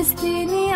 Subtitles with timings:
[0.00, 0.72] Destiny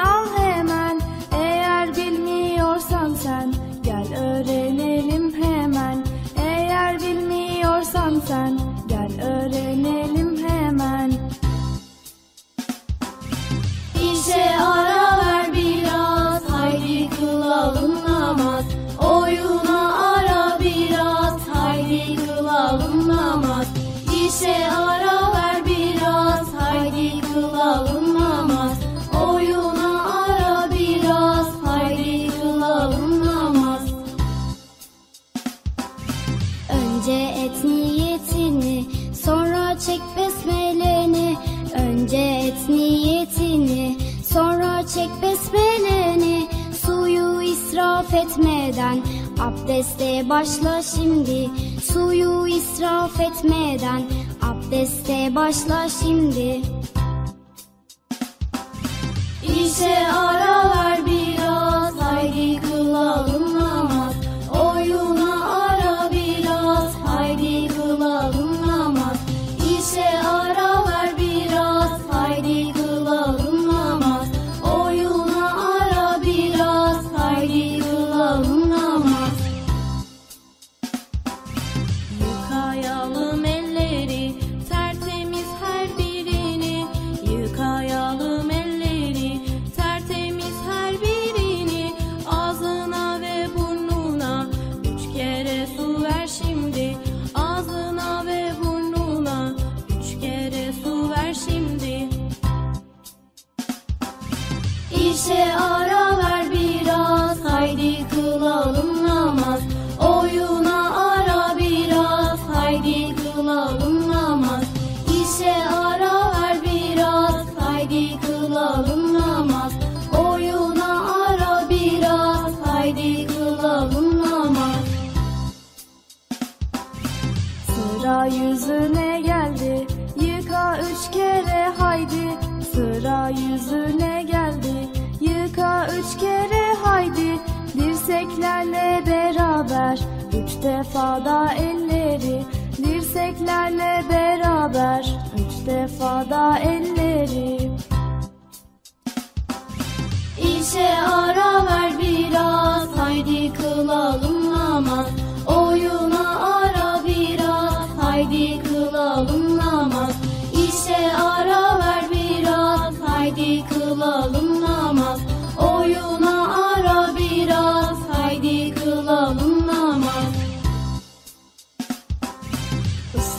[49.64, 51.50] Abdeste başla şimdi
[51.84, 54.02] suyu israf etmeden.
[54.42, 56.60] Abdeste başla şimdi.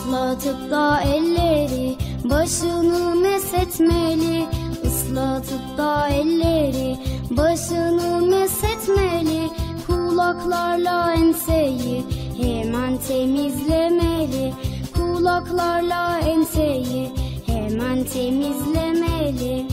[0.06, 4.46] Islatıp da elleri başını mesetmeli.
[4.84, 6.96] Islatıp da elleri
[7.30, 9.50] başını mesetmeli.
[9.86, 12.04] Kulaklarla enseyi
[12.42, 14.54] hemen temizlemeli.
[14.94, 17.10] Kulaklarla enseyi
[17.46, 19.66] hemen temizlemeli.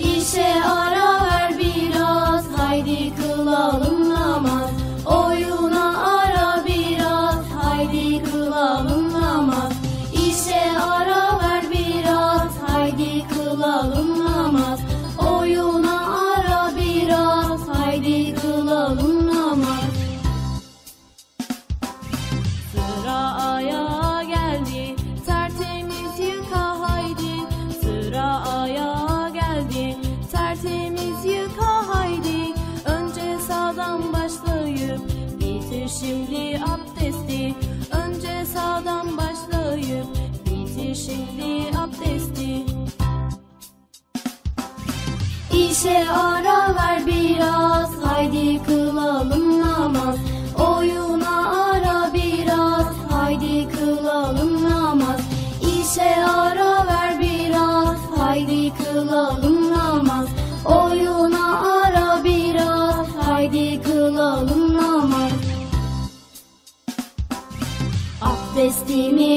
[0.00, 3.95] İşe ara ver biraz haydi kılalım.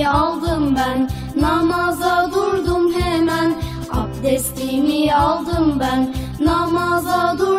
[0.10, 1.10] aldım ben.
[1.42, 3.54] Namaza durdum hemen.
[3.92, 6.14] Abdestimi aldım ben.
[6.40, 7.59] Namaza durdum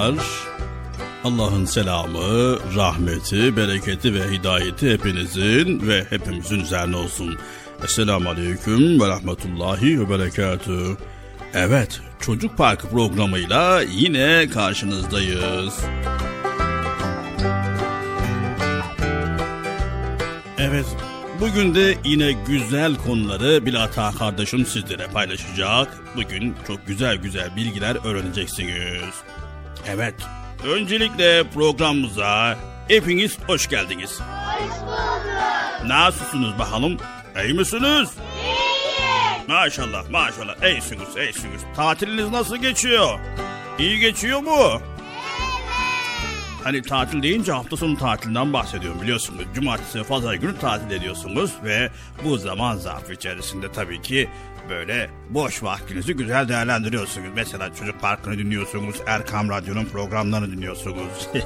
[0.00, 0.50] Çocuklar.
[1.24, 7.38] Allah'ın selamı, rahmeti, bereketi ve hidayeti hepinizin ve hepimizin üzerine olsun.
[7.84, 10.96] Esselamu Aleyküm ve Rahmetullahi ve Berekatü.
[11.54, 15.80] Evet, Çocuk Parkı programıyla yine karşınızdayız.
[20.58, 20.86] Evet,
[21.40, 25.98] bugün de yine güzel konuları Bilata kardeşim sizlere paylaşacak.
[26.16, 29.14] Bugün çok güzel güzel bilgiler öğreneceksiniz.
[29.88, 30.14] Evet,
[30.64, 32.56] öncelikle programımıza
[32.88, 34.20] hepiniz hoş geldiniz.
[34.20, 35.86] Hoş bulduk.
[35.86, 36.96] Nasılsınız bakalım?
[37.44, 37.84] İyi misiniz?
[37.84, 39.48] İyiyiz.
[39.48, 40.62] Maşallah, maşallah.
[40.72, 41.60] İyisiniz, iyisiniz.
[41.76, 43.18] Tatiliniz nasıl geçiyor?
[43.78, 44.80] İyi geçiyor mu?
[46.64, 49.44] Hani tatil deyince hafta sonu tatilinden bahsediyorum biliyorsunuz.
[49.54, 51.90] Cumartesi ve pazar günü tatil ediyorsunuz ve
[52.24, 54.28] bu zaman zarfı içerisinde tabii ki
[54.68, 57.28] böyle boş vaktinizi güzel değerlendiriyorsunuz.
[57.34, 61.28] Mesela Çocuk Parkı'nı dinliyorsunuz, Erkam Radyo'nun programlarını dinliyorsunuz.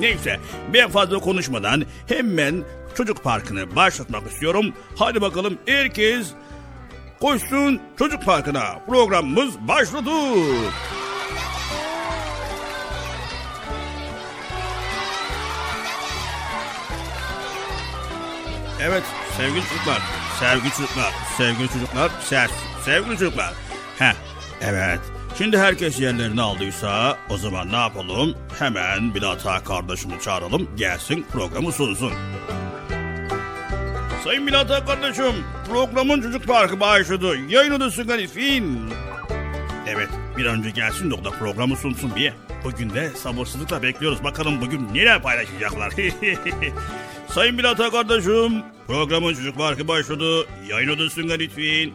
[0.00, 0.40] Neyse
[0.74, 2.64] ben fazla konuşmadan hemen
[2.96, 4.72] Çocuk Parkı'nı başlatmak istiyorum.
[4.96, 6.30] Hadi bakalım herkes
[7.20, 8.78] koşsun Çocuk Parkı'na.
[8.86, 10.10] Programımız başladı.
[18.84, 19.02] Evet
[19.36, 20.02] sevgili çocuklar,
[20.40, 22.50] sevgili çocuklar, sevgili çocuklar, ses,
[22.84, 23.52] sevgili çocuklar.
[23.98, 24.14] Heh,
[24.60, 25.00] evet.
[25.38, 28.34] Şimdi herkes yerlerini aldıysa o zaman ne yapalım?
[28.58, 32.12] Hemen Bilata kardeşimi çağıralım, gelsin programı sunsun.
[34.24, 37.36] Sayın Bilata kardeşim, programın Çocuk Parkı başladı.
[37.48, 38.90] Yayın odası Galifin.
[39.86, 42.32] Evet, bir an önce gelsin de o da programı sunsun diye.
[42.64, 44.24] Bugün de sabırsızlıkla bekliyoruz.
[44.24, 45.92] Bakalım bugün neler paylaşacaklar.
[47.28, 50.46] Sayın Bilata kardeşim, programın Çocuk Parkı başladı.
[50.68, 51.90] Yayın odasına lütfen.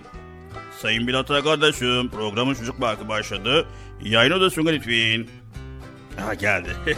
[0.79, 3.67] Sayın Bilata kardeşim, programın Çocuk Parkı başladı.
[4.01, 5.27] Yayın odasına lütfen.
[6.19, 6.69] Ha geldi.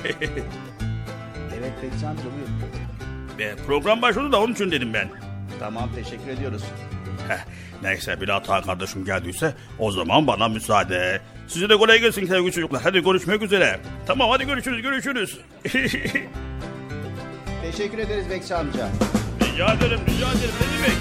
[1.60, 3.50] Evet Bekçi amca buyur.
[3.50, 5.10] E, Program başladı da onun için dedim ben.
[5.60, 6.64] Tamam teşekkür ediyoruz.
[7.84, 11.22] Neyse Bilata kardeşim geldiyse o zaman bana müsaade.
[11.48, 12.82] Size de kolay gelsin sevgili çocuklar.
[12.84, 13.80] Hadi görüşmek üzere.
[14.08, 15.40] Tamam hadi görüşürüz görüşürüz.
[17.62, 18.90] Teşekkür ederiz Bekçi amca.
[19.42, 20.98] rica ederim rica ederim ne demek.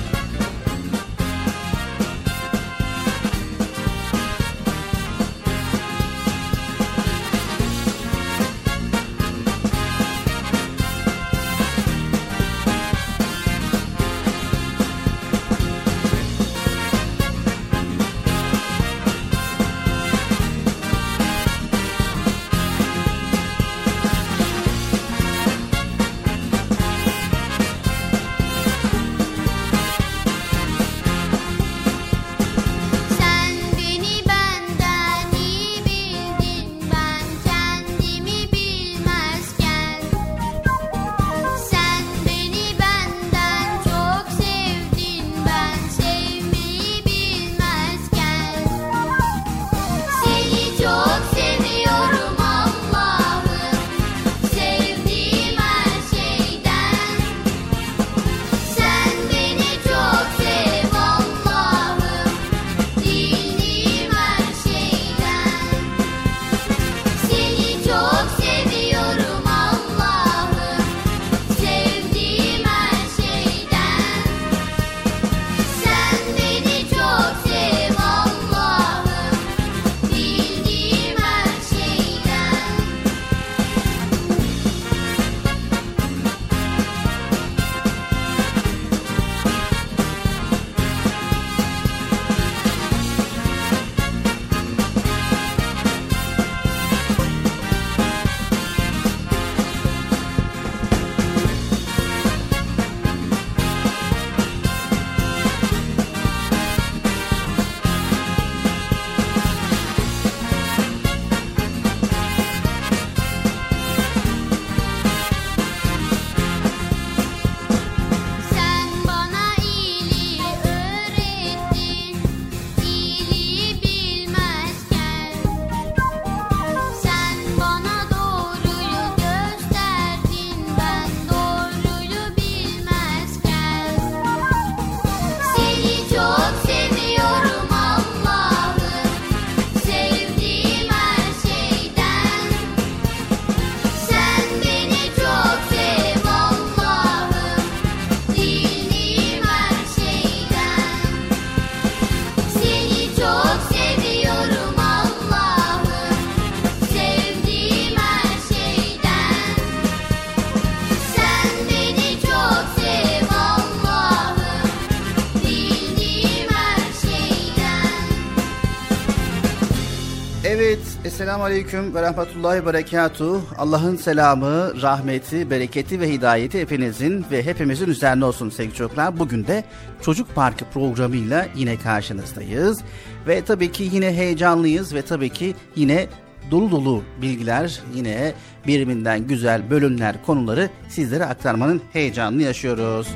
[171.19, 173.43] Esselamu Aleyküm ve Rahmetullahi Berekatuhu.
[173.59, 179.19] Allah'ın selamı, rahmeti, bereketi ve hidayeti hepinizin ve hepimizin üzerine olsun sevgili çocuklar.
[179.19, 179.65] Bugün de
[180.03, 182.81] Çocuk Parkı programıyla yine karşınızdayız.
[183.27, 186.07] Ve tabii ki yine heyecanlıyız ve tabii ki yine
[186.51, 188.35] dolu dolu bilgiler, yine
[188.67, 193.09] birbirinden güzel bölümler, konuları sizlere aktarmanın heyecanını yaşıyoruz.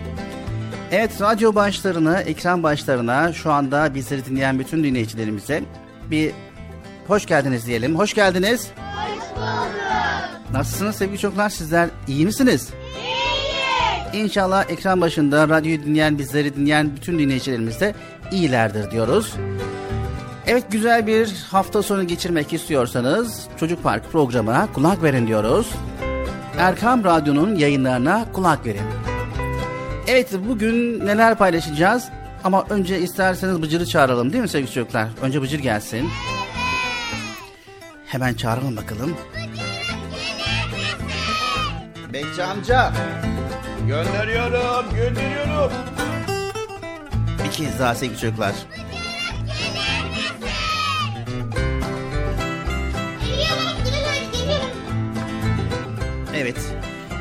[0.92, 5.62] Evet, radyo başlarına, ekran başlarına, şu anda bizleri dinleyen bütün dinleyicilerimize
[6.10, 6.32] bir
[7.12, 7.98] hoş geldiniz diyelim.
[7.98, 8.70] Hoş geldiniz.
[8.76, 10.52] Hoş bulduk.
[10.52, 11.48] Nasılsınız sevgili çocuklar?
[11.48, 12.68] Sizler iyi misiniz?
[12.96, 14.24] İyiyiz.
[14.24, 17.94] İnşallah ekran başında radyoyu dinleyen, bizleri dinleyen bütün dinleyicilerimiz de
[18.30, 19.34] iyilerdir diyoruz.
[20.46, 25.70] Evet güzel bir hafta sonu geçirmek istiyorsanız Çocuk Park programına kulak verin diyoruz.
[26.58, 28.86] Erkam Radyo'nun yayınlarına kulak verin.
[30.06, 32.04] Evet bugün neler paylaşacağız?
[32.44, 35.08] Ama önce isterseniz Bıcır'ı çağıralım değil mi sevgili çocuklar?
[35.22, 36.08] Önce Bıcır gelsin.
[38.12, 39.16] Hemen çağıralım bakalım.
[42.12, 42.92] Bekçi amca.
[43.88, 45.72] Gönderiyorum, gönderiyorum.
[47.44, 48.52] Bir kez daha sevgili çocuklar.
[56.34, 56.56] Evet.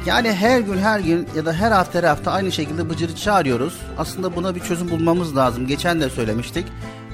[0.06, 3.82] Yani her gün her gün ya da her hafta her hafta aynı şekilde Bıcır'ı çağırıyoruz.
[3.98, 5.68] Aslında buna bir çözüm bulmamız lazım.
[5.68, 6.66] Geçen de söylemiştik.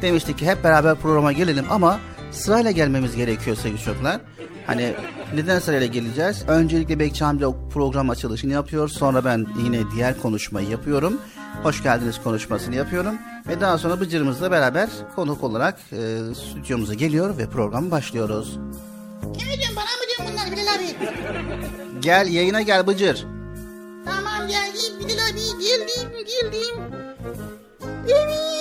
[0.02, 2.00] Demiştik ki hep beraber programa gelelim ama
[2.32, 4.22] sırayla gelmemiz gerekiyor sevgili çocuklar.
[4.68, 4.94] Hani
[5.36, 6.44] neden sırayla geleceğiz?
[6.48, 8.90] Öncelikle Bekçi amca program açılışını yapıyor.
[8.90, 11.22] Sonra ben yine diğer konuşmayı yapıyorum.
[11.64, 13.16] Hoş geldiniz konuşmasını yapıyorum.
[13.48, 18.58] Ve daha sonra Bıcır'ımızla beraber konuk olarak e, stüdyomuza geliyor ve programı başlıyoruz.
[19.22, 21.12] Kime diyorsun bana mı diyorsun bunlar Bilal abi?
[22.02, 23.26] Gel yayına gel Bıcır.
[24.06, 26.82] Tamam geldim Bilal abi geldim geldim.
[28.08, 28.57] Evet.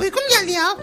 [0.00, 0.76] Uykum geldi ya.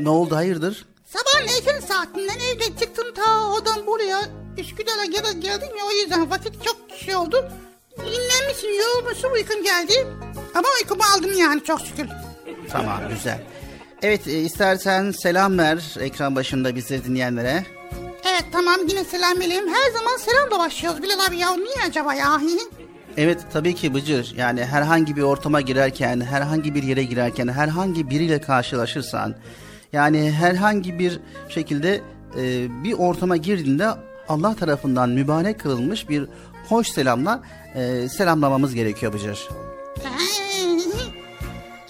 [0.00, 0.86] Ne oldu hayırdır?
[1.06, 4.20] Sabahın erken saatinden evden çıktım ta oradan buraya.
[4.58, 7.50] Üsküdar'a gel geldim ya o yüzden vakit çok şey oldu.
[7.98, 10.06] Dinlenmişsin yorulmuşsun uykum geldi.
[10.54, 12.06] Ama uykumu aldım yani çok şükür.
[12.70, 13.40] Tamam güzel.
[14.02, 17.66] Evet e, istersen selam ver ekran başında bizi dinleyenlere.
[18.24, 19.74] Evet tamam yine selam vereyim.
[19.74, 21.56] Her zaman selamla başlıyoruz Bilal abi ya.
[21.56, 22.40] Niye acaba ya?
[23.16, 28.40] Evet tabii ki Bıcır yani herhangi bir ortama girerken, herhangi bir yere girerken, herhangi biriyle
[28.40, 29.34] karşılaşırsan
[29.92, 32.00] yani herhangi bir şekilde
[32.38, 33.88] e, bir ortama girdiğinde
[34.28, 36.28] Allah tarafından mübarek kılınmış bir
[36.68, 37.42] hoş selamla
[37.74, 39.48] e, selamlamamız gerekiyor Bıcır.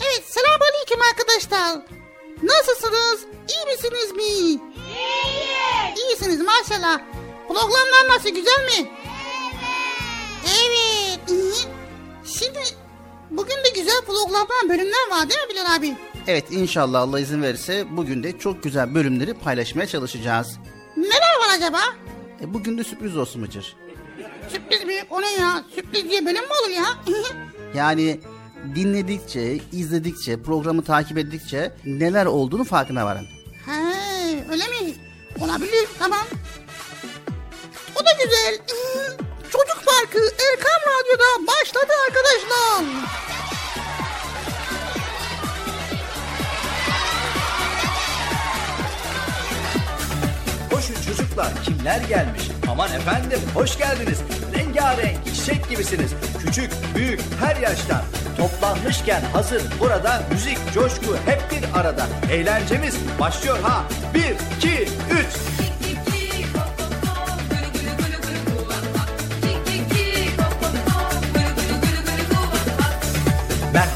[0.00, 1.82] evet selam aleyküm arkadaşlar.
[2.42, 3.20] Nasılsınız?
[3.48, 4.22] İyi misiniz mi?
[4.22, 4.60] İyiyiz.
[6.08, 7.00] İyisiniz maşallah.
[7.48, 8.90] Programlar nasıl güzel mi?
[10.66, 11.20] Evet.
[12.24, 12.58] Şimdi
[13.30, 15.96] bugün de güzel programlar bölümler var değil mi Bilal abi?
[16.26, 20.58] Evet inşallah Allah izin verirse bugün de çok güzel bölümleri paylaşmaya çalışacağız.
[20.96, 21.80] Neler var acaba?
[22.40, 23.76] E, bugün de sürpriz olsun Bıcır.
[24.52, 24.94] Sürpriz mi?
[25.10, 25.64] O ne ya?
[25.74, 26.84] Sürpriz diye bölüm mü olur ya?
[27.74, 28.20] Yani
[28.74, 33.26] dinledikçe, izledikçe, programı takip ettikçe neler olduğunu farkına varın.
[33.66, 33.72] He,
[34.50, 34.94] öyle mi?
[35.40, 36.26] Olabilir, tamam.
[37.96, 38.58] O da güzel.
[39.56, 42.84] Çocuk Parkı Erkam Radyo'da başladı arkadaşlar.
[50.70, 52.42] Koşun çocuklar kimler gelmiş?
[52.70, 54.18] Aman efendim hoş geldiniz.
[54.54, 56.10] Rengarenk çiçek gibisiniz.
[56.46, 58.02] Küçük, büyük, her yaştan.
[58.36, 62.06] Toplanmışken hazır burada müzik, coşku hep bir arada.
[62.30, 63.84] Eğlencemiz başlıyor ha.
[64.14, 65.55] Bir, iki, üç.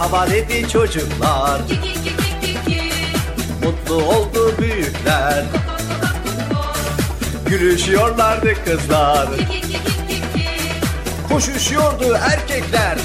[0.00, 1.60] Merhaba dedi çocuklar.
[3.64, 5.44] Mutlu oldu büyükler.
[7.46, 9.28] Gülüşüyorlardı kızlar.
[11.28, 12.98] Koşuşuyordu erkekler.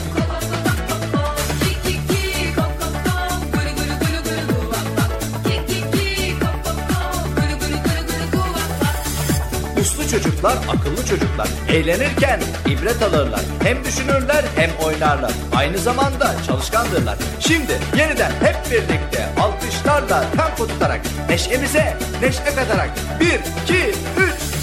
[10.45, 11.47] Çocuklar, akıllı çocuklar.
[11.69, 13.41] Eğlenirken ibret alırlar.
[13.63, 15.31] Hem düşünürler hem oynarlar.
[15.55, 17.17] Aynı zamanda çalışkandırlar.
[17.39, 22.89] Şimdi yeniden hep birlikte alkışlarla tempo tutarak neşemize neşe katarak.
[23.19, 24.55] Bir, iki, üç.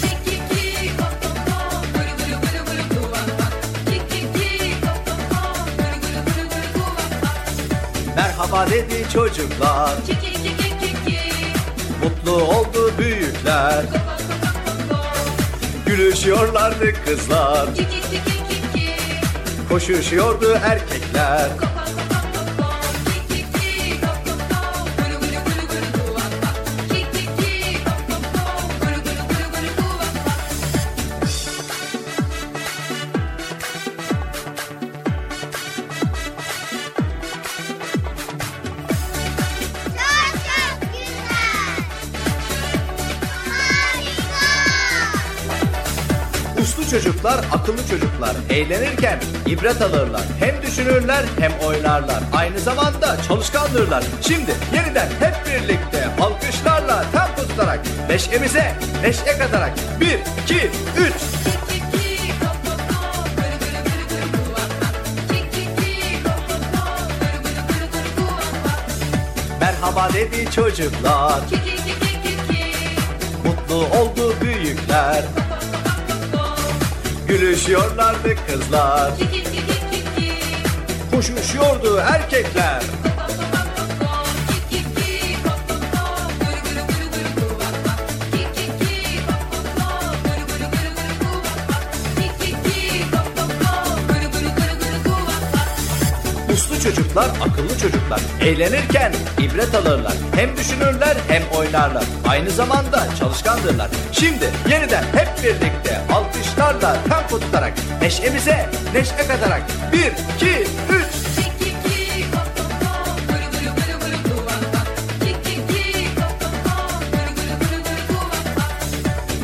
[8.15, 9.93] Merhaba dedi çocuklar.
[12.03, 13.83] Mutlu oldu büyükler.
[15.97, 17.69] Gülüşüyorlardı kızlar.
[19.69, 21.72] Koşuşuyordu erkekler.
[47.63, 48.35] Akıllı çocuklar.
[48.49, 50.21] Eğlenirken ibret alırlar.
[50.39, 52.23] Hem düşünürler hem oynarlar.
[52.33, 54.03] Aynı zamanda çalışkandırlar.
[54.21, 58.71] Şimdi yeniden hep birlikte alkışlarla tempo tutarak neşemize
[59.03, 59.71] neşe katarak.
[59.99, 61.13] Bir, iki, üç.
[69.59, 71.39] Merhaba dedi çocuklar.
[73.45, 75.23] Mutlu oldu büyükler.
[77.33, 79.11] Gülüşüyorlardı kızlar.
[81.11, 82.83] Koşuşuyordu erkekler.
[96.53, 98.19] Uslu çocuklar, akıllı çocuklar.
[98.41, 100.13] Eğlenirken ibret alırlar.
[100.35, 102.03] Hem düşünürler hem oynarlar.
[102.27, 103.89] Aynı zamanda çalışkandırlar.
[104.11, 106.01] Şimdi yeniden hep birlikte
[106.63, 109.61] alkışlarla tempo tutarak neşemize neşe katarak.
[109.91, 111.23] Bir, iki, üç.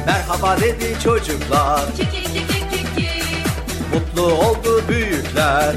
[0.05, 1.81] Merhaba dedi çocuklar.
[3.93, 5.75] Mutlu oldu büyükler.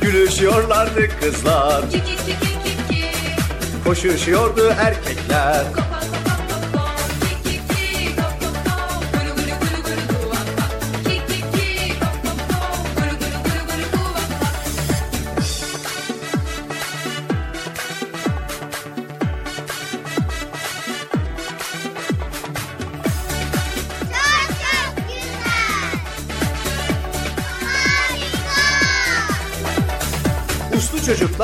[0.00, 1.84] Gülüşüyorlardı kızlar.
[3.84, 5.83] Koşuşuyordu erkekler.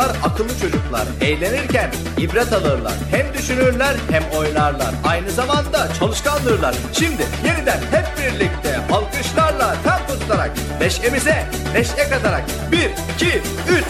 [0.01, 1.07] Çocuklar, akıllı çocuklar.
[1.21, 2.93] Eğlenirken ibret alırlar.
[3.11, 4.95] Hem düşünürler hem oynarlar.
[5.05, 6.75] Aynı zamanda çalışkandırlar.
[6.93, 12.45] Şimdi yeniden hep birlikte alkışlarla tempo tutarak neşemize neşe katarak.
[12.73, 13.85] Bir, iki, üç.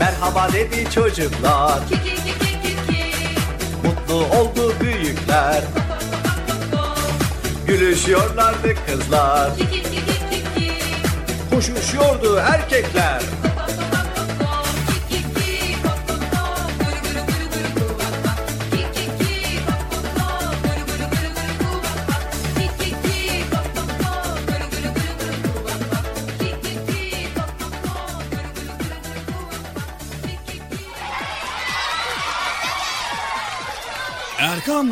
[0.00, 1.78] Merhaba dedi çocuklar.
[3.84, 5.62] Mutlu oldu büyükler.
[7.68, 9.50] Gülüşüyorlardı kızlar.
[11.50, 13.22] Koşuşuyordu erkekler.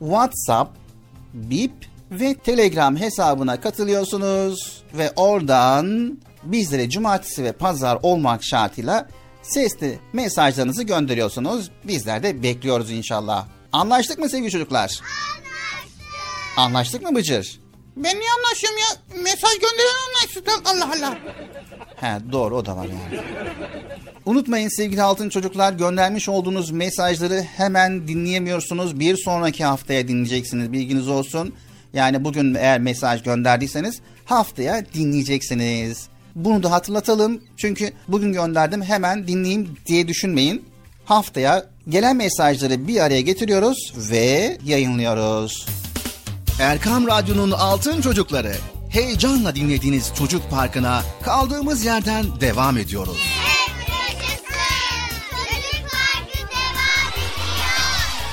[0.00, 0.76] WhatsApp,
[1.34, 1.72] Bip
[2.10, 9.08] ve Telegram hesabına katılıyorsunuz ve oradan bizlere cumartesi ve pazar olmak şartıyla
[9.42, 11.70] sesli mesajlarınızı gönderiyorsunuz.
[11.84, 13.46] Bizler de bekliyoruz inşallah.
[13.72, 14.80] Anlaştık mı sevgili çocuklar?
[14.80, 16.56] Anlaştık.
[16.56, 17.60] Anlaştık mı Bıcır?
[18.04, 19.22] Ben niye anlaşıyorum ya?
[19.22, 20.48] Mesaj gönderen anlaştık.
[20.64, 21.18] Allah Allah.
[21.96, 23.22] He doğru o da var yani.
[24.26, 29.00] Unutmayın sevgili altın çocuklar göndermiş olduğunuz mesajları hemen dinleyemiyorsunuz.
[29.00, 31.54] Bir sonraki haftaya dinleyeceksiniz bilginiz olsun.
[31.92, 36.08] Yani bugün eğer mesaj gönderdiyseniz haftaya dinleyeceksiniz.
[36.34, 37.40] Bunu da hatırlatalım.
[37.56, 40.64] Çünkü bugün gönderdim hemen dinleyeyim diye düşünmeyin.
[41.04, 45.66] Haftaya gelen mesajları bir araya getiriyoruz ve yayınlıyoruz.
[46.60, 48.56] Erkam Radyo'nun Altın Çocukları.
[48.90, 53.16] Heyecanla dinlediğiniz Çocuk Parkı'na kaldığımız yerden devam ediyoruz.
[55.30, 57.70] Çocuk Parkı devam ediyor.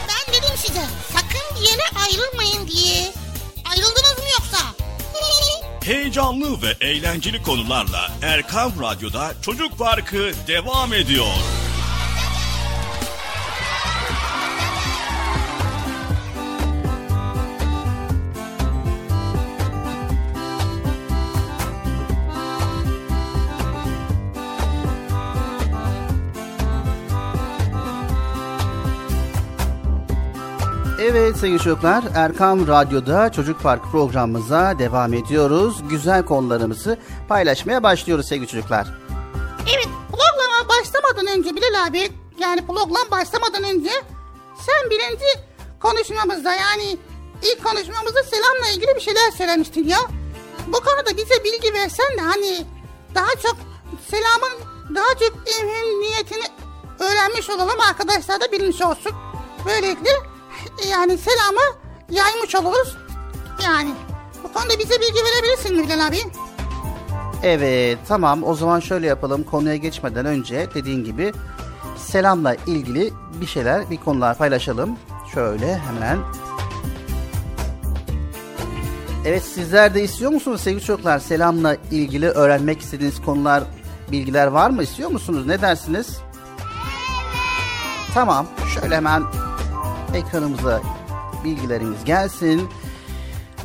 [0.08, 3.12] Ben dedim size sakın bir yere ayrılmayın diye.
[3.70, 4.58] Ayrıldınız mı yoksa?
[5.84, 11.28] Heyecanlı ve eğlenceli konularla Erkan Radyo'da Çocuk Parkı devam ediyor.
[31.10, 35.78] Evet sevgili çocuklar Erkam Radyo'da Çocuk Park programımıza devam ediyoruz.
[35.90, 38.88] Güzel konularımızı paylaşmaya başlıyoruz sevgili çocuklar.
[39.66, 43.90] Evet programa başlamadan önce Bilal abi yani program başlamadan önce
[44.66, 45.26] sen birinci
[45.80, 46.98] konuşmamızda yani
[47.44, 50.00] ilk konuşmamızda selamla ilgili bir şeyler söylemiştin ya.
[50.68, 52.66] Bu konuda bize bilgi versen de hani
[53.16, 53.56] daha çok
[54.10, 54.54] selamın
[54.96, 55.34] daha çok
[56.00, 56.46] niyetini
[57.00, 59.12] öğrenmiş olalım arkadaşlar da bilmiş olsun.
[59.66, 60.10] Böylelikle
[60.92, 61.78] yani selamı
[62.10, 62.98] yaymış oluruz.
[63.64, 63.90] Yani
[64.44, 66.18] bu konuda bize bilgi verebilirsin Bilal abi?
[67.44, 71.34] Evet tamam o zaman şöyle yapalım konuya geçmeden önce dediğin gibi
[71.98, 74.98] selamla ilgili bir şeyler bir konular paylaşalım.
[75.34, 76.20] Şöyle hemen.
[79.26, 83.64] Evet sizler de istiyor musunuz sevgili çocuklar selamla ilgili öğrenmek istediğiniz konular
[84.12, 86.18] bilgiler var mı istiyor musunuz ne dersiniz?
[88.14, 89.24] Tamam şöyle hemen
[90.18, 90.82] ekranımıza
[91.44, 92.70] bilgilerimiz gelsin.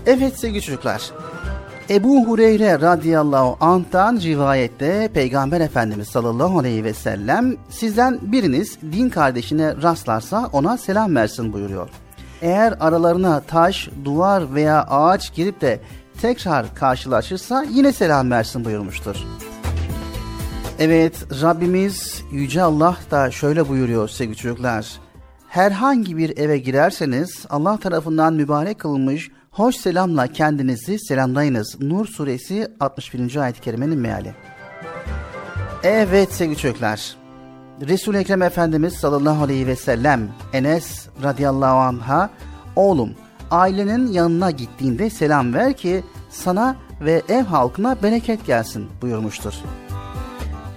[0.07, 1.11] Evet sevgili çocuklar.
[1.91, 9.83] Ebu Hureyre radıyallahu anh'tan rivayette Peygamber Efendimiz sallallahu aleyhi ve sellem sizden biriniz din kardeşine
[9.83, 11.89] rastlarsa ona selam versin buyuruyor.
[12.43, 15.81] Eğer aralarına taş, duvar veya ağaç girip de
[16.23, 19.17] tekrar karşılaşırsa yine selam versin buyurmuştur.
[20.79, 24.87] Evet Rabbimiz Yüce Allah da şöyle buyuruyor sevgili çocuklar.
[25.53, 31.81] Herhangi bir eve girerseniz Allah tarafından mübarek kılınmış hoş selamla kendinizi selamlayınız.
[31.81, 33.37] Nur suresi 61.
[33.37, 34.35] ayet-i kerimenin meali.
[35.83, 37.17] Evet sevgili çocuklar.
[37.81, 42.31] Resul-i Ekrem Efendimiz sallallahu aleyhi ve sellem Enes radıyallahu anh'a
[42.77, 43.15] oğlum
[43.51, 49.55] ailenin yanına gittiğinde selam ver ki sana ve ev halkına bereket gelsin buyurmuştur.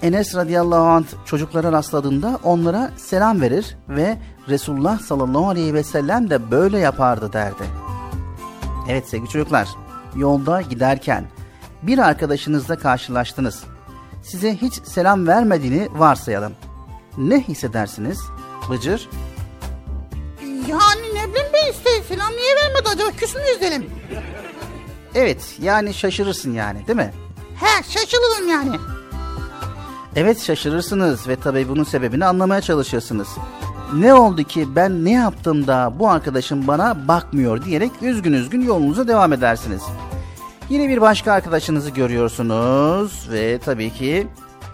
[0.06, 4.18] Enes radıyallahu anh çocuklara rastladığında onlara selam verir ve
[4.50, 7.64] Resulullah sallallahu aleyhi ve sellem de böyle yapardı derdi.
[8.90, 9.70] Evet sevgili çocuklar,
[10.16, 11.26] yolda giderken
[11.82, 13.64] bir arkadaşınızla karşılaştınız.
[14.24, 16.54] Size hiç selam vermediğini varsayalım.
[17.18, 18.20] Ne hissedersiniz?
[18.70, 19.10] Bıcır?
[20.68, 23.90] Yani ne bileyim ben işte selam niye vermedi acaba küs müyüz dedim.
[25.16, 27.14] Evet yani şaşırırsın yani değil mi?
[27.56, 28.95] He şaşırırım yani.
[30.16, 33.28] Evet şaşırırsınız ve tabii bunun sebebini anlamaya çalışırsınız.
[33.94, 39.08] Ne oldu ki ben ne yaptım da bu arkadaşım bana bakmıyor diyerek üzgün üzgün yolunuza
[39.08, 39.82] devam edersiniz.
[40.70, 44.28] Yine bir başka arkadaşınızı görüyorsunuz ve tabii ki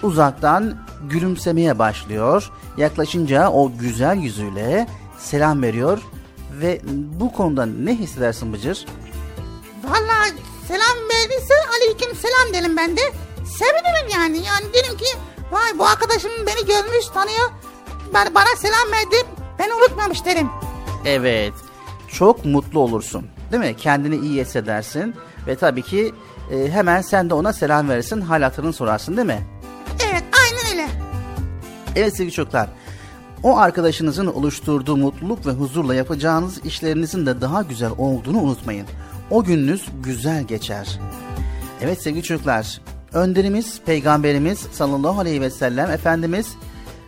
[0.04, 0.78] uzaktan
[1.10, 2.52] gülümsemeye başlıyor.
[2.78, 4.88] Yaklaşınca o güzel yüzüyle
[5.20, 6.00] selam veriyor
[6.62, 6.82] ve
[7.20, 8.86] bu konuda ne hissedersin Bıcır?
[9.84, 10.32] Vallahi
[10.68, 13.02] selam verdiyse aleyküm selam derim ben de.
[13.46, 14.38] Sevinirim yani.
[14.38, 15.06] Yani derim ki
[15.52, 17.50] vay bu arkadaşım beni görmüş tanıyor.
[18.14, 19.28] Ben, bana selam verdi.
[19.60, 20.50] Beni unutmamış derim.
[21.06, 21.54] Evet.
[22.08, 23.28] Çok mutlu olursun.
[23.52, 23.76] Değil mi?
[23.78, 25.16] Kendini iyi hissedersin.
[25.48, 26.14] Ve tabii ki
[26.52, 28.22] e, hemen sen de ona selam verirsin.
[28.22, 29.48] Hal hatırını sorarsın değil mi?
[30.12, 30.88] Evet aynen öyle.
[31.96, 32.70] Evet sevgili çocuklar.
[33.44, 38.88] O arkadaşınızın oluşturduğu mutluluk ve huzurla yapacağınız işlerinizin de daha güzel olduğunu unutmayın.
[39.30, 41.00] O gününüz güzel geçer.
[41.82, 42.82] Evet sevgili çocuklar,
[43.14, 46.56] önderimiz, peygamberimiz sallallahu aleyhi ve sellem Efendimiz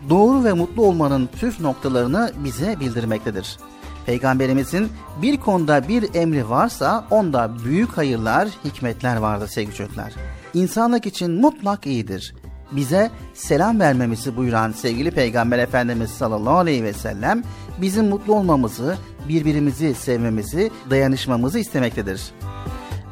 [0.10, 3.58] doğru ve mutlu olmanın püf noktalarını bize bildirmektedir.
[4.06, 4.90] Peygamberimizin
[5.22, 10.14] bir konuda bir emri varsa onda büyük hayırlar, hikmetler vardır sevgili çocuklar.
[10.54, 12.36] İnsanlık için mutlak iyidir.
[12.72, 17.44] Bize selam vermemizi buyuran sevgili Peygamber Efendimiz sallallahu aleyhi ve sellem
[17.82, 18.98] bizim mutlu olmamızı,
[19.30, 22.22] birbirimizi sevmemizi, dayanışmamızı istemektedir.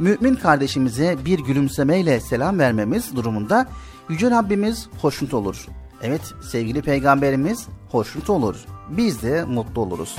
[0.02, 3.68] Mümin kardeşimize bir gülümsemeyle selam vermemiz durumunda
[4.10, 5.68] Yüce Rabbimiz hoşnut olur.
[6.02, 8.56] Evet sevgili peygamberimiz hoşnut olur.
[8.90, 10.18] Biz de mutlu oluruz.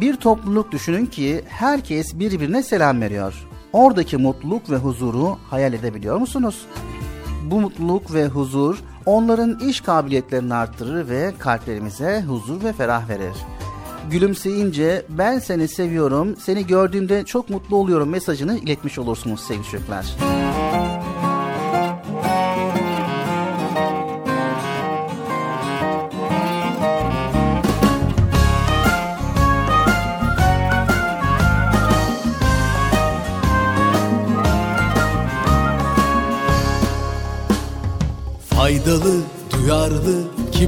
[0.00, 3.46] Bir topluluk düşünün ki herkes birbirine selam veriyor.
[3.72, 6.66] Oradaki mutluluk ve huzuru hayal edebiliyor musunuz?
[7.50, 13.34] Bu mutluluk ve huzur onların iş kabiliyetlerini arttırır ve kalplerimize huzur ve ferah verir.
[14.10, 20.06] Gülümseyince ben seni seviyorum, seni gördüğümde çok mutlu oluyorum mesajını iletmiş olursunuz sevgili çocuklar.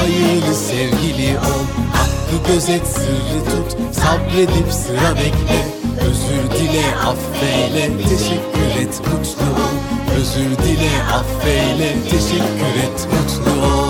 [0.00, 1.64] hayırlı sevgili ol.
[1.92, 5.60] Hakkı gözet, sırrı tut, sabredip sıra bekle.
[6.00, 9.76] Özür dile, affeyle, teşekkür et, mutlu ol.
[10.20, 13.89] Özür dile, affeyle, teşekkür et, mutlu ol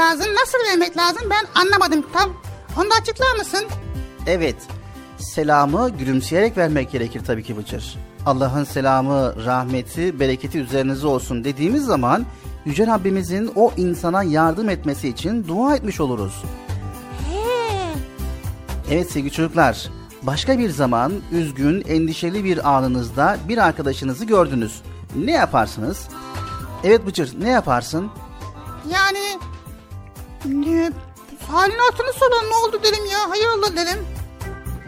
[0.00, 0.26] lazım.
[0.34, 2.30] Nasıl vermek lazım ben anlamadım tam.
[2.76, 3.64] Onu da açıklar mısın?
[4.26, 4.56] Evet,
[5.18, 7.98] selamı gülümseyerek vermek gerekir tabii ki Bıcır.
[8.26, 12.26] Allah'ın selamı, rahmeti, bereketi üzerinize olsun dediğimiz zaman
[12.64, 16.42] Yüce Rabbimizin o insana yardım etmesi için dua etmiş oluruz.
[18.90, 19.90] Evet sevgili çocuklar,
[20.22, 24.82] başka bir zaman üzgün, endişeli bir anınızda bir arkadaşınızı gördünüz.
[25.16, 26.08] Ne yaparsınız?
[26.84, 28.10] Evet Bıcır, ne yaparsın?
[28.92, 29.38] Yani
[30.44, 30.92] ne,
[31.48, 33.98] halini hatırını soran ne oldu derim ya hayırlı derim.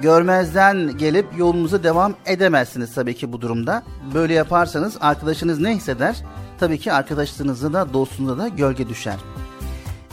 [0.01, 3.83] Görmezden gelip yolunuza devam edemezsiniz tabii ki bu durumda.
[4.15, 6.17] Böyle yaparsanız arkadaşınız ne hisseder?
[6.61, 9.17] Tabii ki arkadaşlarınızda da dostunuza da gölge düşer.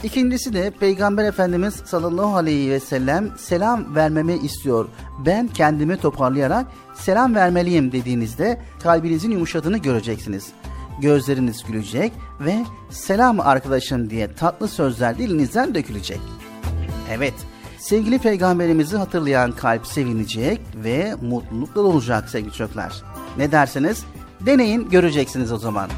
[0.02, 4.88] İkincisi de Peygamber Efendimiz sallallahu aleyhi ve sellem selam vermemi istiyor.
[5.26, 10.46] Ben kendimi toparlayarak selam vermeliyim dediğinizde kalbinizin yumuşadığını göreceksiniz.
[11.00, 16.20] Gözleriniz gülecek ve selam arkadaşım diye tatlı sözler dilinizden dökülecek.
[17.10, 17.34] Evet,
[17.78, 23.02] sevgili peygamberimizi hatırlayan kalp sevinecek ve mutlulukla olacak sevgili çocuklar.
[23.38, 24.04] Ne dersiniz?
[24.40, 25.90] Deneyin göreceksiniz o zaman.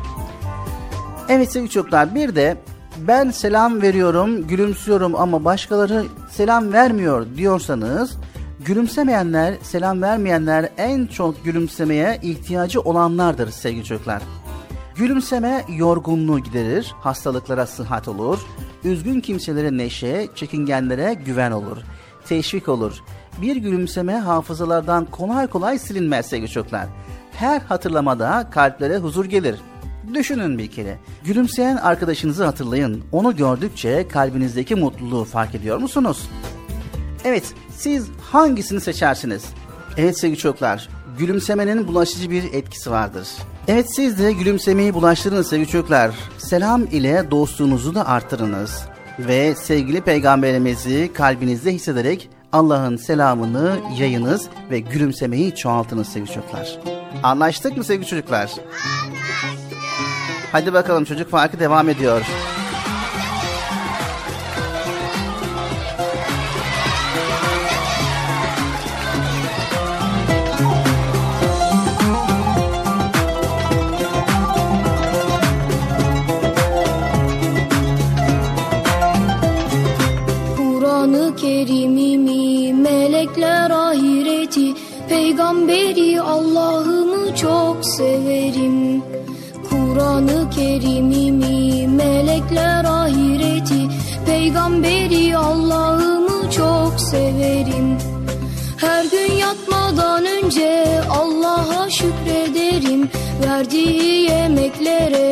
[1.28, 2.56] Evet sevgili çocuklar bir de
[2.98, 8.16] ben selam veriyorum, gülümsüyorum ama başkaları selam vermiyor diyorsanız
[8.64, 14.22] gülümsemeyenler, selam vermeyenler en çok gülümsemeye ihtiyacı olanlardır sevgili çocuklar.
[14.96, 18.38] Gülümseme yorgunluğu giderir, hastalıklara sıhhat olur,
[18.84, 21.76] üzgün kimselere neşe, çekingenlere güven olur,
[22.28, 23.02] teşvik olur.
[23.42, 26.86] Bir gülümseme hafızalardan kolay kolay silinmez sevgili çocuklar.
[27.32, 29.56] Her hatırlamada kalplere huzur gelir.
[30.14, 30.98] Düşünün bir kere.
[31.24, 33.04] Gülümseyen arkadaşınızı hatırlayın.
[33.12, 36.28] Onu gördükçe kalbinizdeki mutluluğu fark ediyor musunuz?
[37.24, 39.44] Evet, siz hangisini seçersiniz?
[39.96, 43.28] Evet sevgili çocuklar, gülümsemenin bulaşıcı bir etkisi vardır.
[43.68, 46.14] Evet siz de gülümsemeyi bulaştırınız sevgili çocuklar.
[46.38, 48.82] Selam ile dostluğunuzu da arttırınız.
[49.18, 56.78] Ve sevgili peygamberimizi kalbinizde hissederek Allah'ın selamını yayınız ve gülümsemeyi çoğaltınız sevgili çocuklar.
[57.22, 58.50] Anlaştık mı sevgili çocuklar?
[60.52, 62.26] Hadi bakalım çocuk farkı devam ediyor.
[85.92, 89.02] Peygamberi Allah'ımı çok severim.
[89.68, 93.88] Kur'an-ı Kerim'imi, melekler ahireti,
[94.26, 97.98] peygamberi Allah'ımı çok severim.
[98.76, 103.10] Her gün yatmadan önce Allah'a şükrederim.
[103.46, 105.31] Verdiği yemeklere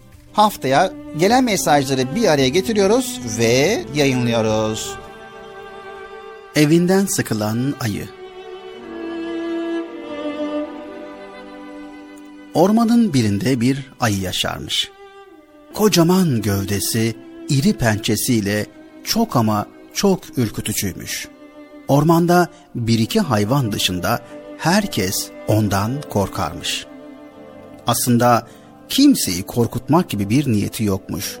[0.33, 4.95] Haftaya gelen mesajları bir araya getiriyoruz ve yayınlıyoruz.
[6.55, 8.07] Evinden sıkılan ayı
[12.53, 14.91] Ormanın birinde bir ayı yaşarmış.
[15.73, 17.15] Kocaman gövdesi,
[17.49, 18.65] iri pençesiyle
[19.03, 21.27] çok ama çok ürkütücüymüş.
[21.87, 24.19] Ormanda bir iki hayvan dışında
[24.57, 26.85] herkes ondan korkarmış.
[27.87, 28.47] Aslında
[28.91, 31.39] kimseyi korkutmak gibi bir niyeti yokmuş.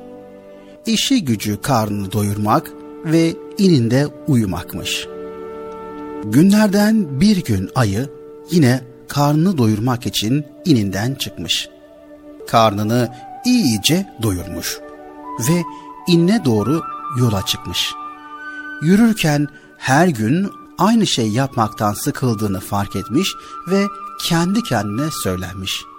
[0.85, 2.71] İşi gücü karnını doyurmak
[3.05, 5.07] ve ininde uyumakmış.
[6.23, 8.09] Günlerden bir gün ayı
[8.51, 11.69] yine karnını doyurmak için ininden çıkmış.
[12.47, 13.13] Karnını
[13.45, 14.79] iyice doyurmuş
[15.49, 15.61] ve
[16.07, 16.81] inne doğru
[17.19, 17.91] yola çıkmış.
[18.81, 19.47] Yürürken
[19.77, 23.29] her gün aynı şey yapmaktan sıkıldığını fark etmiş
[23.71, 23.85] ve
[24.27, 25.90] kendi kendine söylenmiş.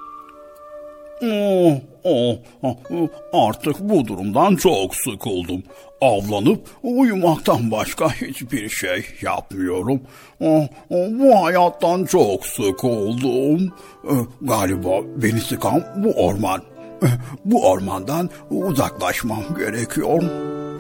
[1.25, 1.73] Oh,
[2.05, 5.63] oh, oh, artık bu durumdan çok sıkıldım.
[6.01, 10.01] Avlanıp uyumaktan başka hiçbir şey yapmıyorum.
[10.41, 13.73] Oh, oh, bu hayattan çok sıkıldım.
[14.11, 16.63] Eh, Galiba beni sıkan bu orman.
[17.03, 17.09] Eh,
[17.45, 20.23] Bu ormandan uzaklaşmam gerekiyor.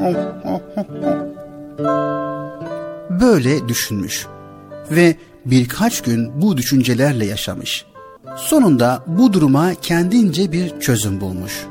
[0.01, 0.15] Oh,
[0.47, 0.83] oh, oh.
[3.21, 4.27] Böyle düşünmüş
[4.91, 5.17] ve
[5.47, 7.85] birkaç gün bu düşüncelerle yaşamış.
[8.37, 11.67] Sonunda bu duruma kendince bir çözüm bulmuş.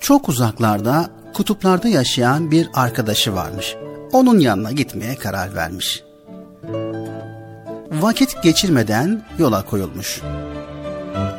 [0.00, 3.76] Çok uzaklarda, kutuplarda yaşayan bir arkadaşı varmış.
[4.12, 6.04] Onun yanına gitmeye karar vermiş.
[7.92, 10.20] Vakit geçirmeden yola koyulmuş.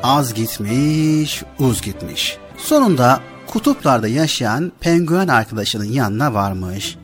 [0.03, 2.37] Az gitmiş, uz gitmiş.
[2.57, 6.97] Sonunda kutuplarda yaşayan penguen arkadaşının yanına varmış.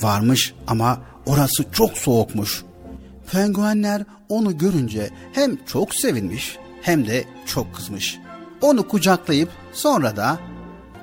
[0.00, 2.64] Varmış ama orası çok soğukmuş.
[3.32, 8.18] Penguenler onu görünce hem çok sevinmiş hem de çok kızmış.
[8.60, 10.38] Onu kucaklayıp sonra da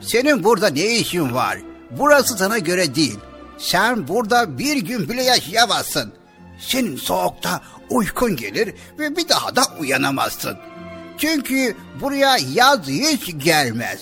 [0.02, 1.58] Senin burada ne işin var?
[1.92, 3.20] Burası sana göre değil.
[3.58, 6.14] Sen burada bir gün bile yaşayamazsın.
[6.60, 10.58] Senin soğukta uykun gelir ve bir daha da uyanamazsın.
[11.18, 14.00] Çünkü buraya yaz hiç gelmez.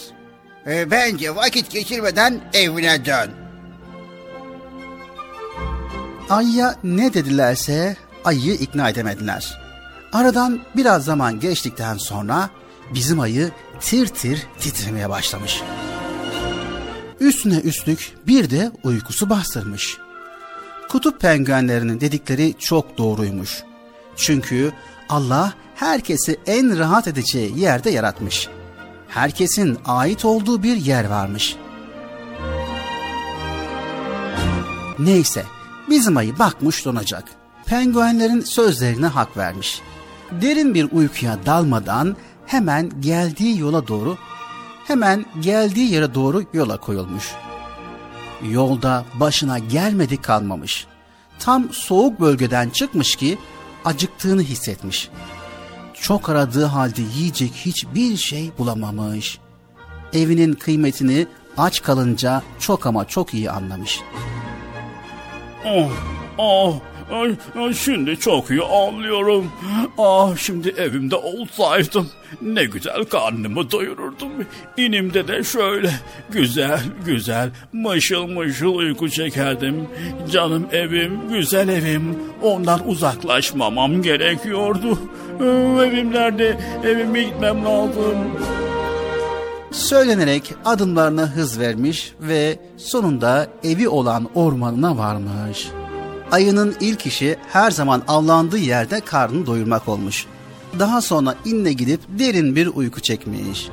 [0.67, 3.31] E, bence vakit geçirmeden evine dön.
[6.29, 7.97] Ayıya ne dedilerse
[8.27, 9.61] ayıyı ikna edemediler.
[10.13, 12.49] Aradan biraz zaman geçtikten sonra
[12.93, 15.61] bizim ayı tir tir titremeye başlamış.
[17.19, 19.97] Üstüne üstlük bir de uykusu bastırmış.
[20.89, 23.63] Kutup penguenlerinin dedikleri çok doğruymuş.
[24.15, 24.71] Çünkü
[25.09, 28.47] Allah herkesi en rahat edeceği yerde yaratmış.
[29.07, 31.55] Herkesin ait olduğu bir yer varmış.
[34.99, 35.45] Neyse,
[35.89, 37.36] bizim ayı bakmış donacak.
[37.67, 39.81] Penguenlerin sözlerine hak vermiş.
[40.31, 42.15] Derin bir uykuya dalmadan
[42.45, 44.17] hemen geldiği yola doğru,
[44.87, 47.31] hemen geldiği yere doğru yola koyulmuş.
[48.49, 50.87] Yolda başına gelmedi kalmamış.
[51.39, 53.37] Tam soğuk bölgeden çıkmış ki
[53.85, 55.09] acıktığını hissetmiş.
[55.93, 59.39] Çok aradığı halde yiyecek hiçbir şey bulamamış.
[60.13, 64.01] Evinin kıymetini aç kalınca çok ama çok iyi anlamış.
[65.65, 65.91] Oh,
[66.39, 66.73] Ah,
[67.73, 69.51] şimdi çok iyi anlıyorum.
[69.97, 72.09] Ah, şimdi evimde olsaydım
[72.41, 74.31] ne güzel karnımı doyururdum.
[74.77, 75.91] İnimde de şöyle
[76.31, 79.87] güzel güzel mışıl mışıl uyku çekerdim.
[80.31, 82.17] Canım evim, güzel evim.
[82.41, 84.99] Ondan uzaklaşmamam gerekiyordu.
[85.41, 85.43] Ee,
[85.87, 86.57] Evim nerede?
[86.85, 88.17] Evime gitmem lazım.
[89.71, 95.67] Söylenerek adımlarına hız vermiş ve sonunda evi olan ormanına varmış.
[96.31, 100.25] Ayının ilk işi her zaman avlandığı yerde karnını doyurmak olmuş.
[100.79, 103.69] Daha sonra inle gidip derin bir uyku çekmiş.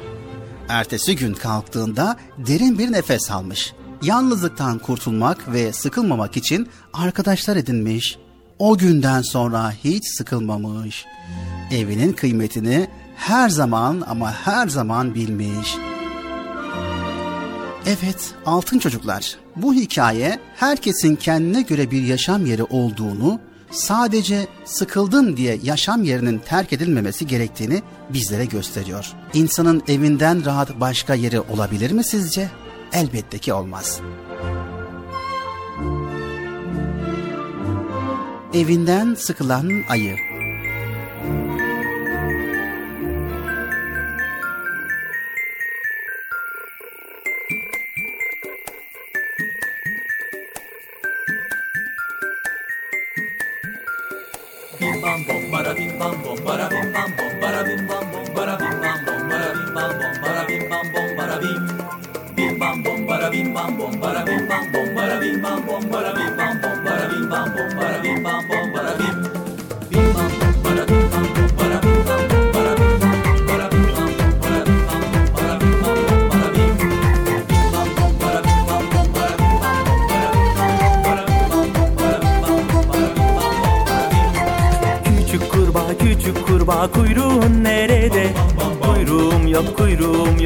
[0.69, 3.73] Ertesi gün kalktığında derin bir nefes almış.
[4.03, 8.19] Yalnızlıktan kurtulmak ve sıkılmamak için arkadaşlar edinmiş.
[8.59, 11.05] O günden sonra hiç sıkılmamış.
[11.73, 15.77] Evinin kıymetini her zaman ama her zaman bilmiş.
[17.87, 19.44] Evet, altın çocuklar.
[19.57, 23.41] Bu hikaye herkesin kendine göre bir yaşam yeri olduğunu,
[23.71, 29.13] sadece sıkıldın diye yaşam yerinin terk edilmemesi gerektiğini bizlere gösteriyor.
[29.35, 32.51] İnsanın evinden rahat başka yeri olabilir mi sizce?
[32.93, 34.01] Elbette ki olmaz.
[38.55, 40.17] Evinden sıkılan ayı